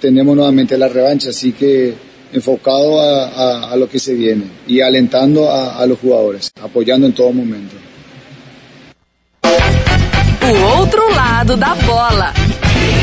[0.00, 4.80] tenemos nuevamente la revancha, así que enfocado a, a- a lo que se viene y
[4.80, 7.74] alentando a, a los jugadores, apoyando en todo momento.
[9.42, 12.32] O outro lado da bola.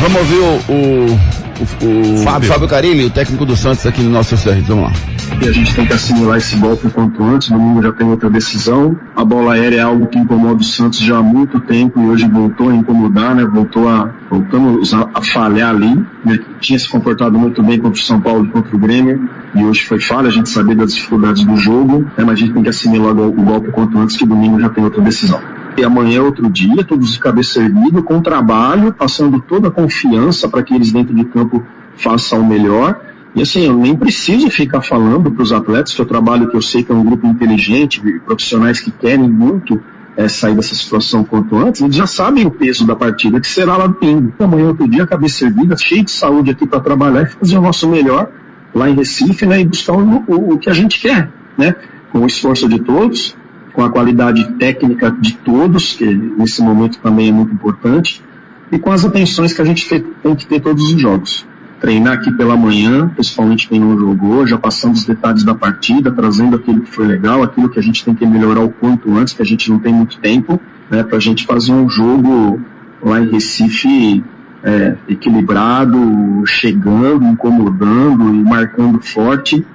[0.01, 2.67] Vamos ouvir o, o, o, o Fábio.
[2.67, 4.59] Carilli, o técnico do Santos aqui no nosso CR.
[4.67, 5.16] Vamos lá.
[5.41, 7.49] E a gente tem que assimilar esse golpe o quanto antes.
[7.49, 8.97] Domingo já tem outra decisão.
[9.15, 12.27] A bola aérea é algo que incomoda o Santos já há muito tempo e hoje
[12.27, 13.45] voltou a incomodar, né?
[13.45, 16.05] Voltou a, voltamos a, a falhar ali.
[16.25, 19.63] Ele tinha se comportado muito bem contra o São Paulo e contra o Grêmio e
[19.63, 20.27] hoje foi falha.
[20.27, 22.23] A gente sabia das dificuldades do jogo, né?
[22.25, 24.69] mas a gente tem que assimilar o, o golpe o quanto antes que domingo já
[24.69, 25.39] tem outra decisão.
[25.77, 30.49] E amanhã é outro dia, todos de cabeça erguida, com trabalho, passando toda a confiança
[30.49, 31.63] para que eles dentro de campo
[31.95, 32.99] façam o melhor.
[33.37, 36.61] E assim, eu nem preciso ficar falando para os atletas que eu trabalho, que eu
[36.61, 39.79] sei que é um grupo inteligente, profissionais que querem muito
[40.17, 43.77] eh, sair dessa situação quanto antes, eles já sabem o peso da partida, que será
[43.77, 44.33] lá domingo.
[44.39, 47.61] Amanhã é outro dia, cabeça erguida, cheio de saúde aqui para trabalhar e fazer o
[47.61, 48.27] nosso melhor
[48.73, 51.75] lá em Recife, né, e buscar o, o, o que a gente quer, né,
[52.11, 53.37] com o esforço de todos,
[53.71, 58.23] com a qualidade técnica de todos, que nesse momento também é muito importante,
[58.71, 61.45] e com as atenções que a gente te- tem que ter todos os jogos.
[61.79, 66.55] Treinar aqui pela manhã, principalmente quem não jogou, já passando os detalhes da partida, trazendo
[66.55, 69.41] aquilo que foi legal, aquilo que a gente tem que melhorar o quanto antes, que
[69.41, 70.59] a gente não tem muito tempo,
[70.89, 72.59] né, para a gente fazer um jogo
[73.01, 74.23] lá em Recife
[74.63, 79.65] é, equilibrado, chegando, incomodando e marcando forte,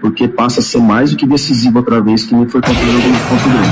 [0.00, 2.86] porque passa a ser mais do que decisivo outra vez, que nem foi contra o
[2.86, 3.66] jogo contra o Grêmio.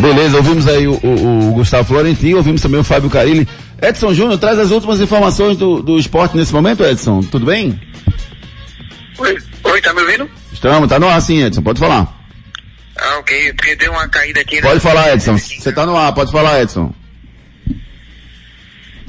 [0.00, 3.48] Beleza, ouvimos aí o, o- o Gustavo Florentino, ouvimos também o Fábio Carilli.
[3.80, 7.20] Edson Júnior, traz as últimas informações do, do esporte nesse momento, Edson.
[7.22, 7.80] Tudo bem?
[9.18, 10.28] Oi, oi, tá me ouvindo?
[10.52, 12.16] Estamos, tá no ar sim, Edson, pode falar.
[12.96, 14.56] Ah, ok, porque deu uma caída aqui.
[14.56, 14.62] né?
[14.62, 15.36] Pode falar, Edson.
[15.38, 16.92] Você tá no ar, pode falar, Edson.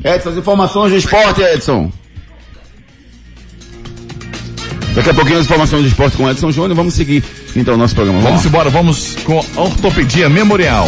[0.03, 1.91] Edson, as informações do esporte, Edson.
[4.93, 6.75] Daqui a pouquinho as informações do esporte com Edson Júnior.
[6.75, 7.23] Vamos seguir
[7.55, 8.21] então o nosso programa.
[8.21, 10.87] Vamos embora, vamos com a Ortopedia Memorial.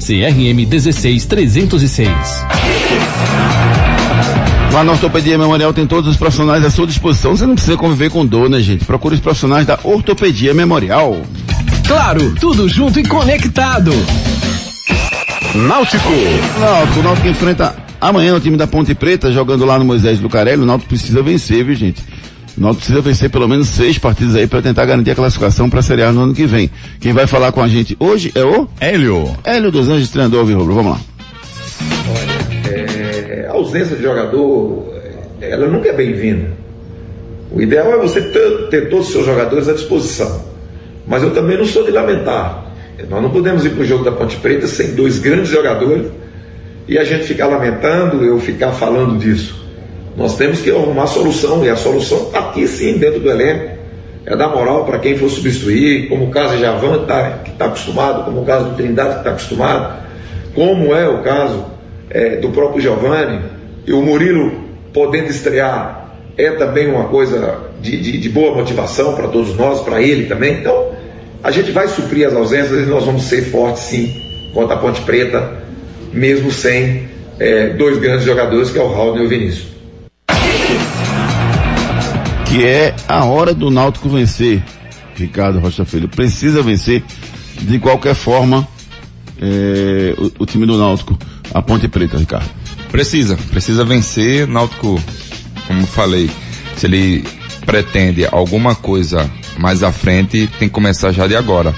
[0.00, 2.08] CRM 16306.
[4.72, 7.36] Lá na Ortopedia Memorial tem todos os profissionais à sua disposição.
[7.36, 8.84] Você não precisa conviver com dor, né, gente?
[8.84, 11.20] Procure os profissionais da Ortopedia Memorial.
[11.86, 13.92] Claro, tudo junto e conectado.
[15.54, 16.08] Náutico.
[16.58, 20.62] Náutico, o Náutico enfrenta amanhã o time da Ponte Preta, jogando lá no Moisés Lucarelli.
[20.62, 22.02] O Náutico precisa vencer, viu, gente?
[22.60, 25.80] O Náutico precisa vencer pelo menos seis partidas aí para tentar garantir a classificação para
[25.80, 26.70] a Série A no ano que vem.
[27.00, 29.34] Quem vai falar com a gente hoje é o Hélio.
[29.42, 30.74] Hélio dos Anjos, treinador Alvirrubro.
[30.74, 31.00] Vamos lá.
[32.70, 34.92] É, a ausência de jogador,
[35.40, 36.50] é, ela nunca é bem-vinda.
[37.50, 40.44] O ideal é você ter, ter todos os seus jogadores à disposição.
[41.06, 42.66] Mas eu também não sou de lamentar.
[43.08, 46.08] Nós não podemos ir para o jogo da Ponte Preta sem dois grandes jogadores
[46.86, 49.69] e a gente ficar lamentando, eu ficar falando disso.
[50.16, 53.78] Nós temos que arrumar solução, e a solução está aqui sim, dentro do elenco.
[54.26, 57.66] É dar moral para quem for substituir, como o caso de Javan, tá, que está
[57.66, 60.02] acostumado, como o caso do Trindade, que está acostumado,
[60.54, 61.64] como é o caso
[62.10, 63.40] é, do próprio Giovanni,
[63.86, 64.52] e o Murilo
[64.92, 66.00] podendo estrear
[66.36, 70.54] é também uma coisa de, de, de boa motivação para todos nós, para ele também.
[70.54, 70.92] Então,
[71.42, 74.12] a gente vai suprir as ausências e nós vamos ser fortes sim
[74.54, 75.58] contra a Ponte Preta,
[76.12, 77.08] mesmo sem
[77.38, 79.69] é, dois grandes jogadores, que é o Raul e o Vinícius.
[82.50, 84.60] Que é a hora do Náutico vencer.
[85.14, 87.04] Ricardo Rocha Filho precisa vencer
[87.62, 88.66] de qualquer forma
[89.40, 91.16] é, o, o time do Náutico,
[91.54, 92.50] a Ponte Preta, Ricardo.
[92.90, 94.48] Precisa, precisa vencer.
[94.48, 95.00] Náutico,
[95.68, 96.28] como falei,
[96.76, 97.24] se ele
[97.64, 101.72] pretende alguma coisa mais à frente tem que começar já de agora.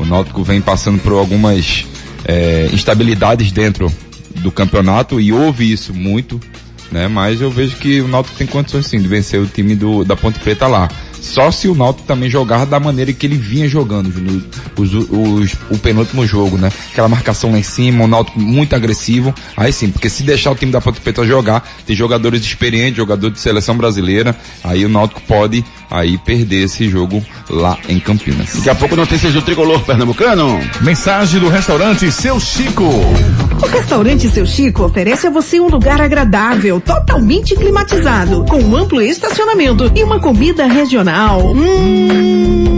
[0.00, 1.86] O Náutico vem passando por algumas
[2.24, 3.92] é, instabilidades dentro
[4.36, 6.40] do campeonato e houve isso muito,
[6.90, 7.08] né?
[7.08, 10.16] Mas eu vejo que o Náutico tem condições sim de vencer o time do, da
[10.16, 10.88] Ponte Preta lá.
[11.20, 14.42] Só se o Náutico também jogar da maneira que ele vinha jogando no,
[14.76, 16.70] os, os, o penúltimo jogo, né?
[16.92, 19.34] Aquela marcação lá em cima, o Náutico muito agressivo.
[19.56, 23.30] Aí sim, porque se deixar o time da Ponte Preta jogar, tem jogadores experientes, jogador
[23.30, 28.54] de seleção brasileira, aí o Náutico pode aí perder esse jogo lá em Campinas.
[28.56, 30.58] Daqui a pouco notícias do tricolor pernambucano.
[30.80, 32.84] Mensagem do restaurante Seu Chico.
[32.84, 39.00] O restaurante Seu Chico oferece a você um lugar agradável, totalmente climatizado, com um amplo
[39.00, 41.52] estacionamento e uma comida regional.
[41.52, 42.77] Hum,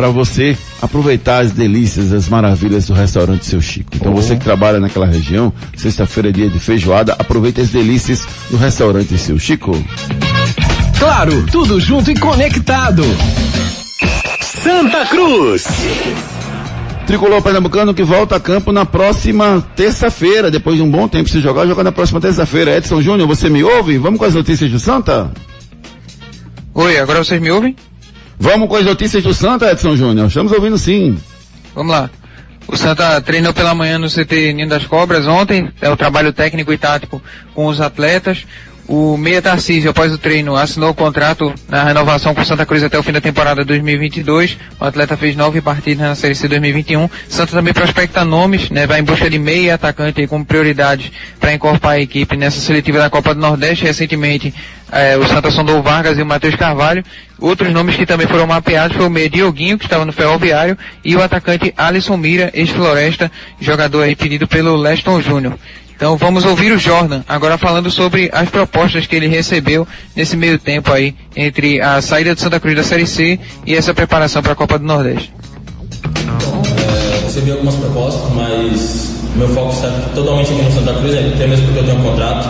[0.00, 3.90] para você aproveitar as delícias, as maravilhas do restaurante Seu Chico.
[3.94, 8.56] Então você que trabalha naquela região, sexta-feira é dia de feijoada, aproveite as delícias do
[8.56, 9.72] restaurante Seu Chico.
[10.98, 13.02] Claro, tudo junto e conectado.
[14.40, 15.66] Santa Cruz.
[17.06, 21.42] Tricolor Pernambucano que volta a campo na próxima terça-feira, depois de um bom tempo se
[21.42, 22.74] jogar, joga na próxima terça-feira.
[22.74, 23.98] Edson Júnior, você me ouve?
[23.98, 25.30] Vamos com as notícias do Santa?
[26.72, 27.76] Oi, agora vocês me ouvem?
[28.42, 30.28] Vamos com as notícias do Santa, Edson Júnior.
[30.28, 31.18] Estamos ouvindo sim.
[31.74, 32.10] Vamos lá.
[32.66, 36.72] O Santa treinou pela manhã no CT Ninho das Cobras ontem, é o trabalho técnico
[36.72, 37.22] e tático
[37.54, 38.46] com os atletas.
[38.92, 42.98] O Meia Tarcísio, após o treino, assinou o contrato na renovação com Santa Cruz até
[42.98, 44.58] o fim da temporada 2022.
[44.80, 47.08] O atleta fez nove partidas na Série C 2021.
[47.28, 48.88] Santa também prospecta nomes, né?
[48.88, 52.98] Vai em busca de meia atacante aí como prioridade para encorpar a equipe nessa seletiva
[52.98, 53.84] da Copa do Nordeste.
[53.84, 54.52] Recentemente,
[54.90, 57.04] eh, o Santa sondou Vargas e o Matheus Carvalho.
[57.38, 61.14] Outros nomes que também foram mapeados foi o meia Dioguinho, que estava no Ferroviário, e
[61.14, 63.30] o atacante Alisson Mira, ex-floresta,
[63.60, 65.54] jogador aí pedido pelo Leston Júnior.
[66.00, 69.86] Então vamos ouvir o Jordan, agora falando sobre as propostas que ele recebeu
[70.16, 73.92] nesse meio tempo aí, entre a saída do Santa Cruz da Série C e essa
[73.92, 75.30] preparação para a Copa do Nordeste.
[77.22, 81.66] Recebi algumas propostas, mas meu foco está totalmente aqui no Santa Cruz, é até mesmo
[81.66, 82.48] porque eu tenho um contrato.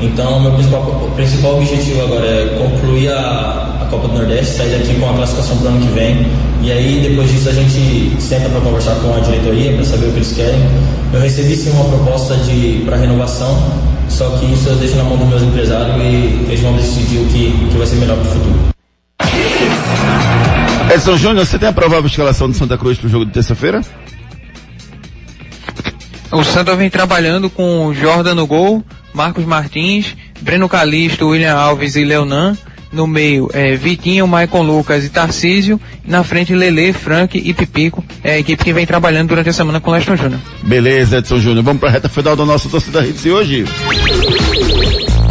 [0.00, 4.94] Então, meu principal, principal objetivo agora é concluir a, a Copa do Nordeste, sair daqui
[5.00, 6.26] com a classificação para o ano que vem.
[6.62, 10.10] E aí, depois disso, a gente senta para conversar com a diretoria, para saber o
[10.12, 10.60] que eles querem.
[11.14, 13.56] Eu recebi sim uma proposta de para renovação,
[14.08, 17.26] só que isso eu deixo na mão dos meus empresários e eles vão decidir o
[17.26, 18.74] que, o que vai ser melhor para o futuro.
[20.92, 23.80] Edson Júnior, você tem a provável escalação do Santa Cruz para o jogo de terça-feira?
[26.32, 32.04] O Santa vem trabalhando com Jordan no gol, Marcos Martins, Breno Calixto, William Alves e
[32.04, 32.58] Leonan.
[32.94, 35.80] No meio, é, Vitinho, Maicon Lucas e Tarcísio.
[36.06, 38.04] Na frente, Lele, Frank e Pipico.
[38.22, 40.40] É a equipe que vem trabalhando durante a semana com o Leston Júnior.
[40.62, 41.64] Beleza, Edson Júnior.
[41.64, 43.64] Vamos para a reta final do nosso Torcida Hits de hoje.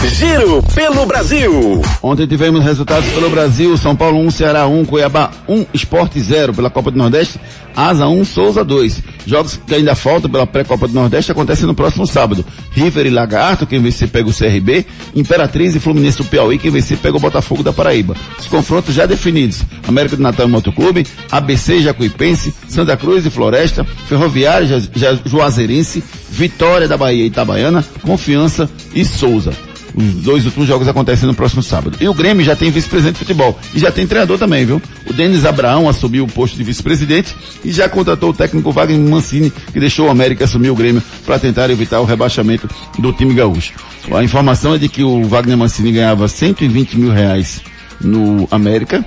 [0.10, 1.82] Giro pelo Brasil.
[2.02, 6.70] Ontem tivemos resultados pelo Brasil, São Paulo 1, Ceará 1, Cuiabá 1, Esporte 0 pela
[6.70, 7.40] Copa do Nordeste,
[7.76, 9.02] Asa 1, Souza 2.
[9.26, 12.46] Jogos que ainda faltam pela pré-Copa do Nordeste acontecem no próximo sábado.
[12.72, 14.86] River e Lagarto, quem vencer pega o CRB,
[15.16, 18.16] Imperatriz e Fluminense do Piauí, quem vencer pega o Botafogo da Paraíba.
[18.38, 23.30] Os confrontos já definidos, América do Natal e Motoclube, ABC e Jacuipense, Santa Cruz e
[23.30, 29.54] Floresta, Ferroviária ja, Juazeirense, Vitória da Bahia e Itabaiana, Confiança e Souza.
[29.96, 31.98] Os dois últimos jogos acontecem no próximo sábado.
[32.02, 33.60] E o Grêmio já tem vice-presidente de futebol.
[33.74, 34.82] E já tem treinador também, viu?
[35.08, 39.52] O Denis Abraão assumiu o posto de vice-presidente e já contratou o técnico Wagner Mancini,
[39.72, 42.68] que deixou o América assumir o Grêmio para tentar evitar o rebaixamento
[42.98, 43.74] do time gaúcho.
[44.12, 47.62] A informação é de que o Wagner Mancini ganhava 120 mil reais
[48.02, 49.06] no América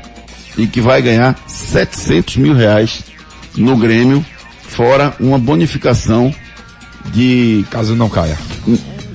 [0.57, 3.05] e que vai ganhar 700 mil reais
[3.57, 4.25] no Grêmio,
[4.63, 6.35] fora uma bonificação
[7.13, 7.65] de...
[7.71, 8.39] Caso não caia.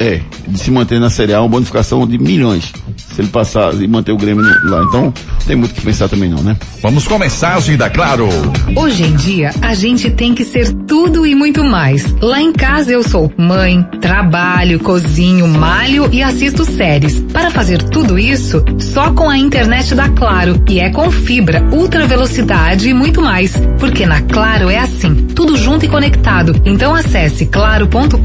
[0.02, 2.74] É, de se manter na Série A, uma bonificação de milhões
[3.22, 4.84] se ele passar e manter o Grêmio lá.
[4.84, 5.14] Então,
[5.46, 6.58] tem muito que pensar também não, né?
[6.82, 8.28] Vamos começar a da Claro.
[8.76, 12.14] Hoje em dia, a gente tem que ser tudo e muito mais.
[12.22, 17.20] Lá em casa eu sou mãe, trabalho, cozinho, malho e assisto séries.
[17.32, 22.06] Para fazer tudo isso, só com a internet da Claro, e é com fibra, ultra
[22.06, 23.54] velocidade e muito mais.
[23.80, 26.60] Porque na Claro é assim, tudo junto e conectado.
[26.66, 28.18] Então acesse claro.com.br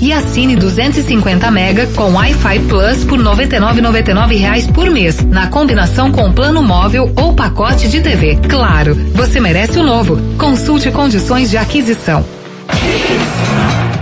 [0.00, 6.10] e assine 250 mega com Wi-Fi Plus por 99 R$ reais por mês, na combinação
[6.10, 8.36] com plano móvel ou pacote de TV.
[8.48, 10.18] Claro, você merece o novo.
[10.38, 12.24] Consulte condições de aquisição.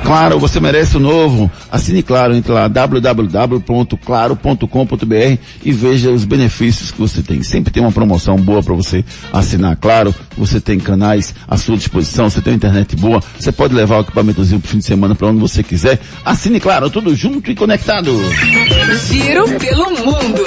[0.04, 1.50] Claro, você merece o novo.
[1.72, 7.42] Assine Claro, entre lá www.claro.com.br e veja os benefícios que você tem.
[7.42, 9.02] Sempre tem uma promoção boa para você
[9.32, 10.14] assinar Claro.
[10.36, 14.00] Você tem canais à sua disposição, você tem uma internet boa, você pode levar o
[14.02, 15.98] equipamentozinho pro fim de semana para onde você quiser.
[16.24, 18.12] Assine Claro, tudo junto e conectado.
[19.08, 20.44] Giro pelo mundo.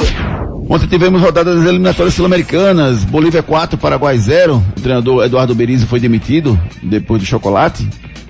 [0.70, 3.03] Ontem tivemos rodadas das eliminatórias sul-americanas.
[3.05, 4.62] Bolívia 4, Paraguai 0.
[4.78, 7.88] O treinador Eduardo Berizzo foi demitido depois do chocolate.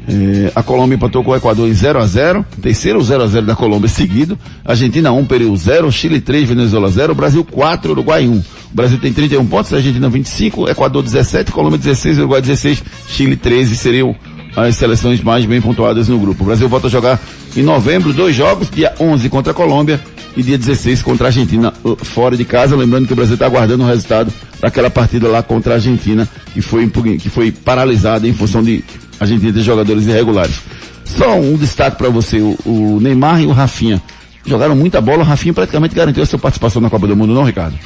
[0.07, 3.45] É, a Colômbia empatou com o Equador em 0 a 0 terceiro 0 a 0
[3.45, 4.39] da Colômbia seguido.
[4.63, 8.31] Argentina 1, Peru 0, Chile 3, Venezuela 0, Brasil 4, Uruguai 1.
[8.31, 8.43] O
[8.73, 14.15] Brasil tem 31 pontos, Argentina 25, Equador 17, Colômbia 16, Uruguai 16, Chile 13 seriam
[14.55, 16.43] as seleções mais bem pontuadas no grupo.
[16.43, 17.19] O Brasil volta a jogar
[17.55, 19.99] em novembro dois jogos, dia 11 contra a Colômbia
[20.37, 22.75] e dia 16 contra a Argentina uh, fora de casa.
[22.75, 24.31] Lembrando que o Brasil está aguardando o resultado
[24.61, 26.89] daquela partida lá contra a Argentina que foi,
[27.19, 28.83] que foi paralisada em função de
[29.19, 30.59] a Argentina ter jogadores irregulares.
[31.05, 34.01] Só um destaque para você, o, o, Neymar e o Rafinha.
[34.45, 37.43] Jogaram muita bola, o Rafinha praticamente garantiu a sua participação na Copa do Mundo, não,
[37.43, 37.77] Ricardo?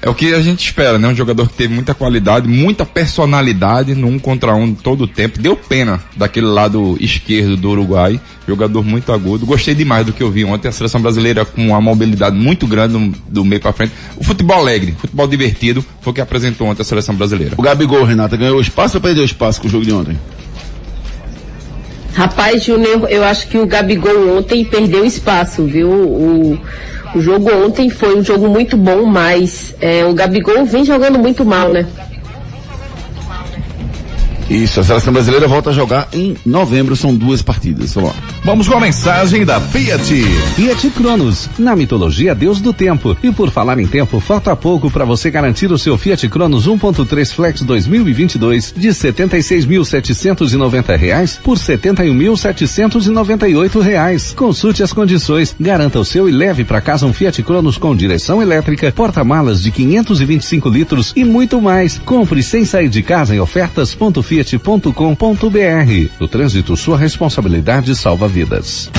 [0.00, 1.08] É o que a gente espera, né?
[1.08, 5.40] Um jogador que teve muita qualidade, muita personalidade no um contra um todo o tempo.
[5.40, 8.20] Deu pena daquele lado esquerdo do Uruguai.
[8.46, 9.44] Jogador muito agudo.
[9.44, 10.68] Gostei demais do que eu vi ontem.
[10.68, 13.92] A seleção brasileira com uma mobilidade muito grande do, do meio para frente.
[14.16, 17.54] O futebol alegre, futebol divertido, foi o que apresentou ontem a seleção brasileira.
[17.56, 20.16] O Gabigol, Renata, ganhou espaço ou perdeu espaço com o jogo de ontem?
[22.18, 25.88] Rapaz, Júnior, eu acho que o Gabigol ontem perdeu espaço, viu?
[25.88, 26.58] O,
[27.14, 31.44] o jogo ontem foi um jogo muito bom, mas é, o Gabigol vem jogando muito
[31.44, 31.86] mal, né?
[34.50, 37.92] Isso, a seleção brasileira volta a jogar em novembro, são duas partidas.
[37.92, 38.16] Vamos lá.
[38.42, 40.22] Vamos com a mensagem da Fiat.
[40.56, 43.14] Fiat Cronos, na mitologia Deus do Tempo.
[43.22, 47.34] E por falar em tempo, falta pouco para você garantir o seu Fiat Cronos 1.3
[47.34, 54.32] Flex 2022 de 76.790 reais por 71.798 reais.
[54.32, 58.40] Consulte as condições, garanta o seu e leve para casa um Fiat Cronos com direção
[58.40, 61.98] elétrica, porta-malas de 525 litros e muito mais.
[61.98, 66.10] Compre sem sair de casa em ofertas.fiat fiat.com.br.
[66.20, 68.90] No trânsito, sua responsabilidade salva vidas.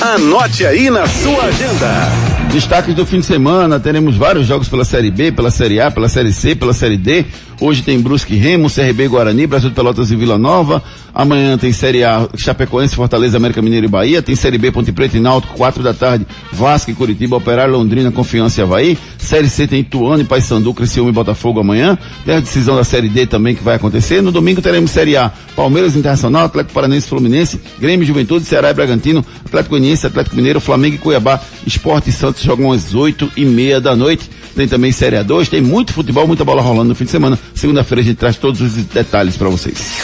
[0.00, 2.39] Anote aí na sua agenda.
[2.52, 6.08] Destaques do fim de semana, teremos vários jogos pela Série B, pela Série A, pela
[6.08, 7.24] Série C, pela Série D.
[7.60, 10.82] Hoje tem Brusque Remo, CRB Guarani, Brasil de Pelotas e Vila Nova.
[11.14, 14.22] Amanhã tem Série A, Chapecoense, Fortaleza, América Mineiro e Bahia.
[14.22, 18.10] Tem Série B, Ponte Preta e Náutico, quatro da tarde, Vasco e Curitiba, Operário, Londrina,
[18.10, 18.98] Confiança e Havaí.
[19.18, 21.98] Série C tem Ituano e Paysandu, Criciúma e Botafogo amanhã.
[22.24, 24.22] Tem a decisão da Série D também que vai acontecer.
[24.22, 29.24] No domingo teremos Série A, Palmeiras Internacional, Atlético Paranense Fluminense, Grêmio Juventude, Ceará e Bragantino,
[29.44, 31.38] Atlético Goianiense, Atlético Mineiro, Flamengo e Cuiabá.
[31.66, 34.28] Esporte e Santos jogam às oito e meia da noite.
[34.54, 37.38] Tem também Série A2, tem muito futebol, muita bola rolando no fim de semana.
[37.54, 40.00] Segunda-feira a gente traz todos os detalhes para vocês.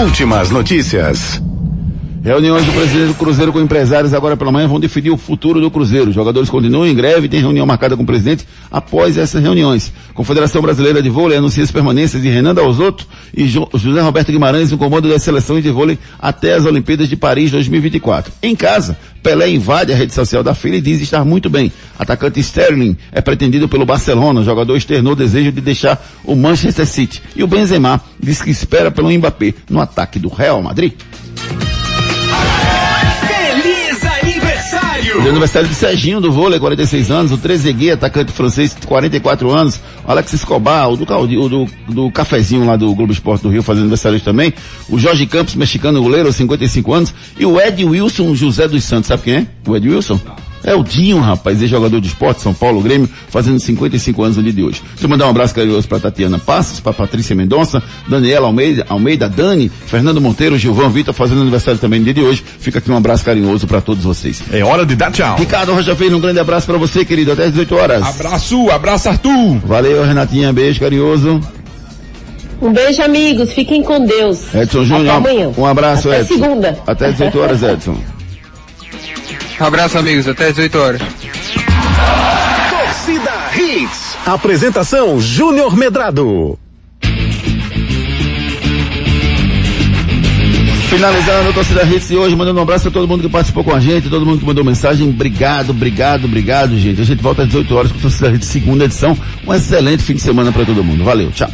[0.00, 1.42] Últimas notícias.
[2.22, 5.70] Reuniões do presidente do Cruzeiro com empresários agora pela manhã vão definir o futuro do
[5.70, 6.08] Cruzeiro.
[6.08, 9.92] Os jogadores continuam em greve e tem reunião marcada com o presidente após essas reuniões.
[10.14, 13.06] Confederação Brasileira de Vôlei anuncia as permanências de Renan Dalzotto
[13.36, 17.16] e jo José Roberto Guimarães no comando das seleções de vôlei até as Olimpíadas de
[17.16, 18.32] Paris 2024.
[18.42, 21.72] Em casa, Pelé invade a rede social da filha e diz estar muito bem.
[21.98, 24.40] Atacante Sterling é pretendido pelo Barcelona.
[24.40, 27.22] O jogador externou o desejo de deixar o Manchester City.
[27.34, 30.92] E o Benzema diz que espera pelo Mbappé no ataque do Real Madrid.
[35.16, 40.10] O aniversário de Serginho do vôlei, 46 anos, o Trezeguet, atacante francês, 44 anos, o
[40.10, 43.82] Alex Escobar, o do, o do, do cafezinho lá do Globo Esporte do Rio, fazendo
[43.82, 44.52] aniversário também,
[44.88, 49.22] o Jorge Campos, mexicano goleiro, 55 anos, e o Ed Wilson José dos Santos, sabe
[49.22, 49.46] quem é?
[49.66, 50.20] O Ed Wilson?
[50.64, 54.52] É o Dinho, rapaz, ex-jogador de esporte, São Paulo, Grêmio, fazendo 55 anos no dia
[54.52, 54.82] de hoje.
[54.92, 59.28] Deixa eu mandar um abraço carinhoso para Tatiana Passos, para Patrícia Mendonça, Daniela Almeida, Almeida,
[59.28, 62.42] Dani, Fernando Monteiro, Gilvão Vitor, fazendo aniversário também no dia de hoje.
[62.58, 64.42] Fica aqui um abraço carinhoso para todos vocês.
[64.50, 65.36] É hora de dar tchau.
[65.36, 68.02] Ricardo Rocha Filho, um grande abraço para você, querido, até às 18 horas.
[68.02, 69.58] Abraço, abraço Arthur.
[69.66, 71.40] Valeu, Renatinha, beijo carinhoso.
[72.62, 73.52] Um beijo, amigos.
[73.52, 74.54] Fiquem com Deus.
[74.54, 75.50] Edson Júnior, Até amanhã.
[75.58, 76.34] um abraço, Até Edson.
[76.34, 76.78] segunda.
[76.86, 77.96] Até 18 horas, Edson.
[79.60, 80.26] Um abraço, amigos.
[80.26, 81.02] Até 18 horas.
[82.70, 84.16] Torcida Hits.
[84.26, 86.58] Apresentação Júnior Medrado.
[90.88, 93.74] Finalizando a torcida Hits de hoje, mandando um abraço a todo mundo que participou com
[93.74, 95.08] a gente, todo mundo que mandou mensagem.
[95.08, 97.00] Obrigado, obrigado, obrigado, gente.
[97.00, 99.16] A gente volta às 18 horas com a torcida Hits segunda edição.
[99.46, 101.02] Um excelente fim de semana para todo mundo.
[101.02, 101.50] Valeu, tchau.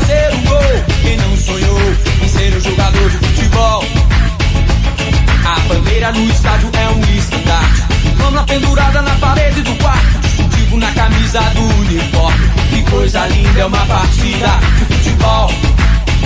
[0.00, 0.84] fazer um gol.
[1.02, 1.80] Quem não sonhou
[2.22, 3.84] em ser um jogador de futebol?
[5.44, 7.82] A bandeira no estádio é um estandarte.
[8.16, 10.18] Vamos pendurada na parede do quarto.
[10.20, 12.50] Distintivo na camisa do uniforme.
[12.70, 14.48] Que coisa linda é uma partida
[14.78, 15.50] de futebol.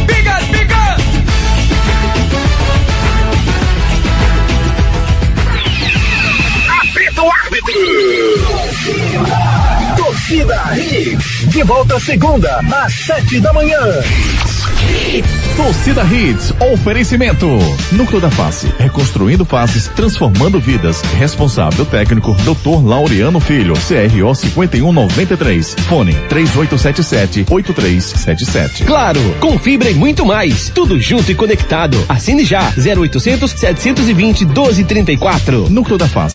[0.06, 0.83] Bigas, bigas!
[7.14, 7.74] Apita o árbitro!
[9.96, 11.46] Torcida Hits.
[11.48, 13.78] De volta segunda, às sete da manhã.
[15.56, 17.46] Torcida Hits, oferecimento.
[17.92, 21.00] Núcleo da Face, reconstruindo faces, transformando vidas.
[21.16, 22.84] Responsável técnico, Dr.
[22.84, 25.76] Laureano Filho, CRO 5193.
[25.88, 28.84] Fone 3877-8377.
[28.84, 30.70] Claro, com fibra e muito mais.
[30.70, 31.96] Tudo junto e conectado.
[32.08, 32.72] Assine já.
[32.76, 35.70] 0800 720 1234.
[35.70, 36.32] Núcleo da Face.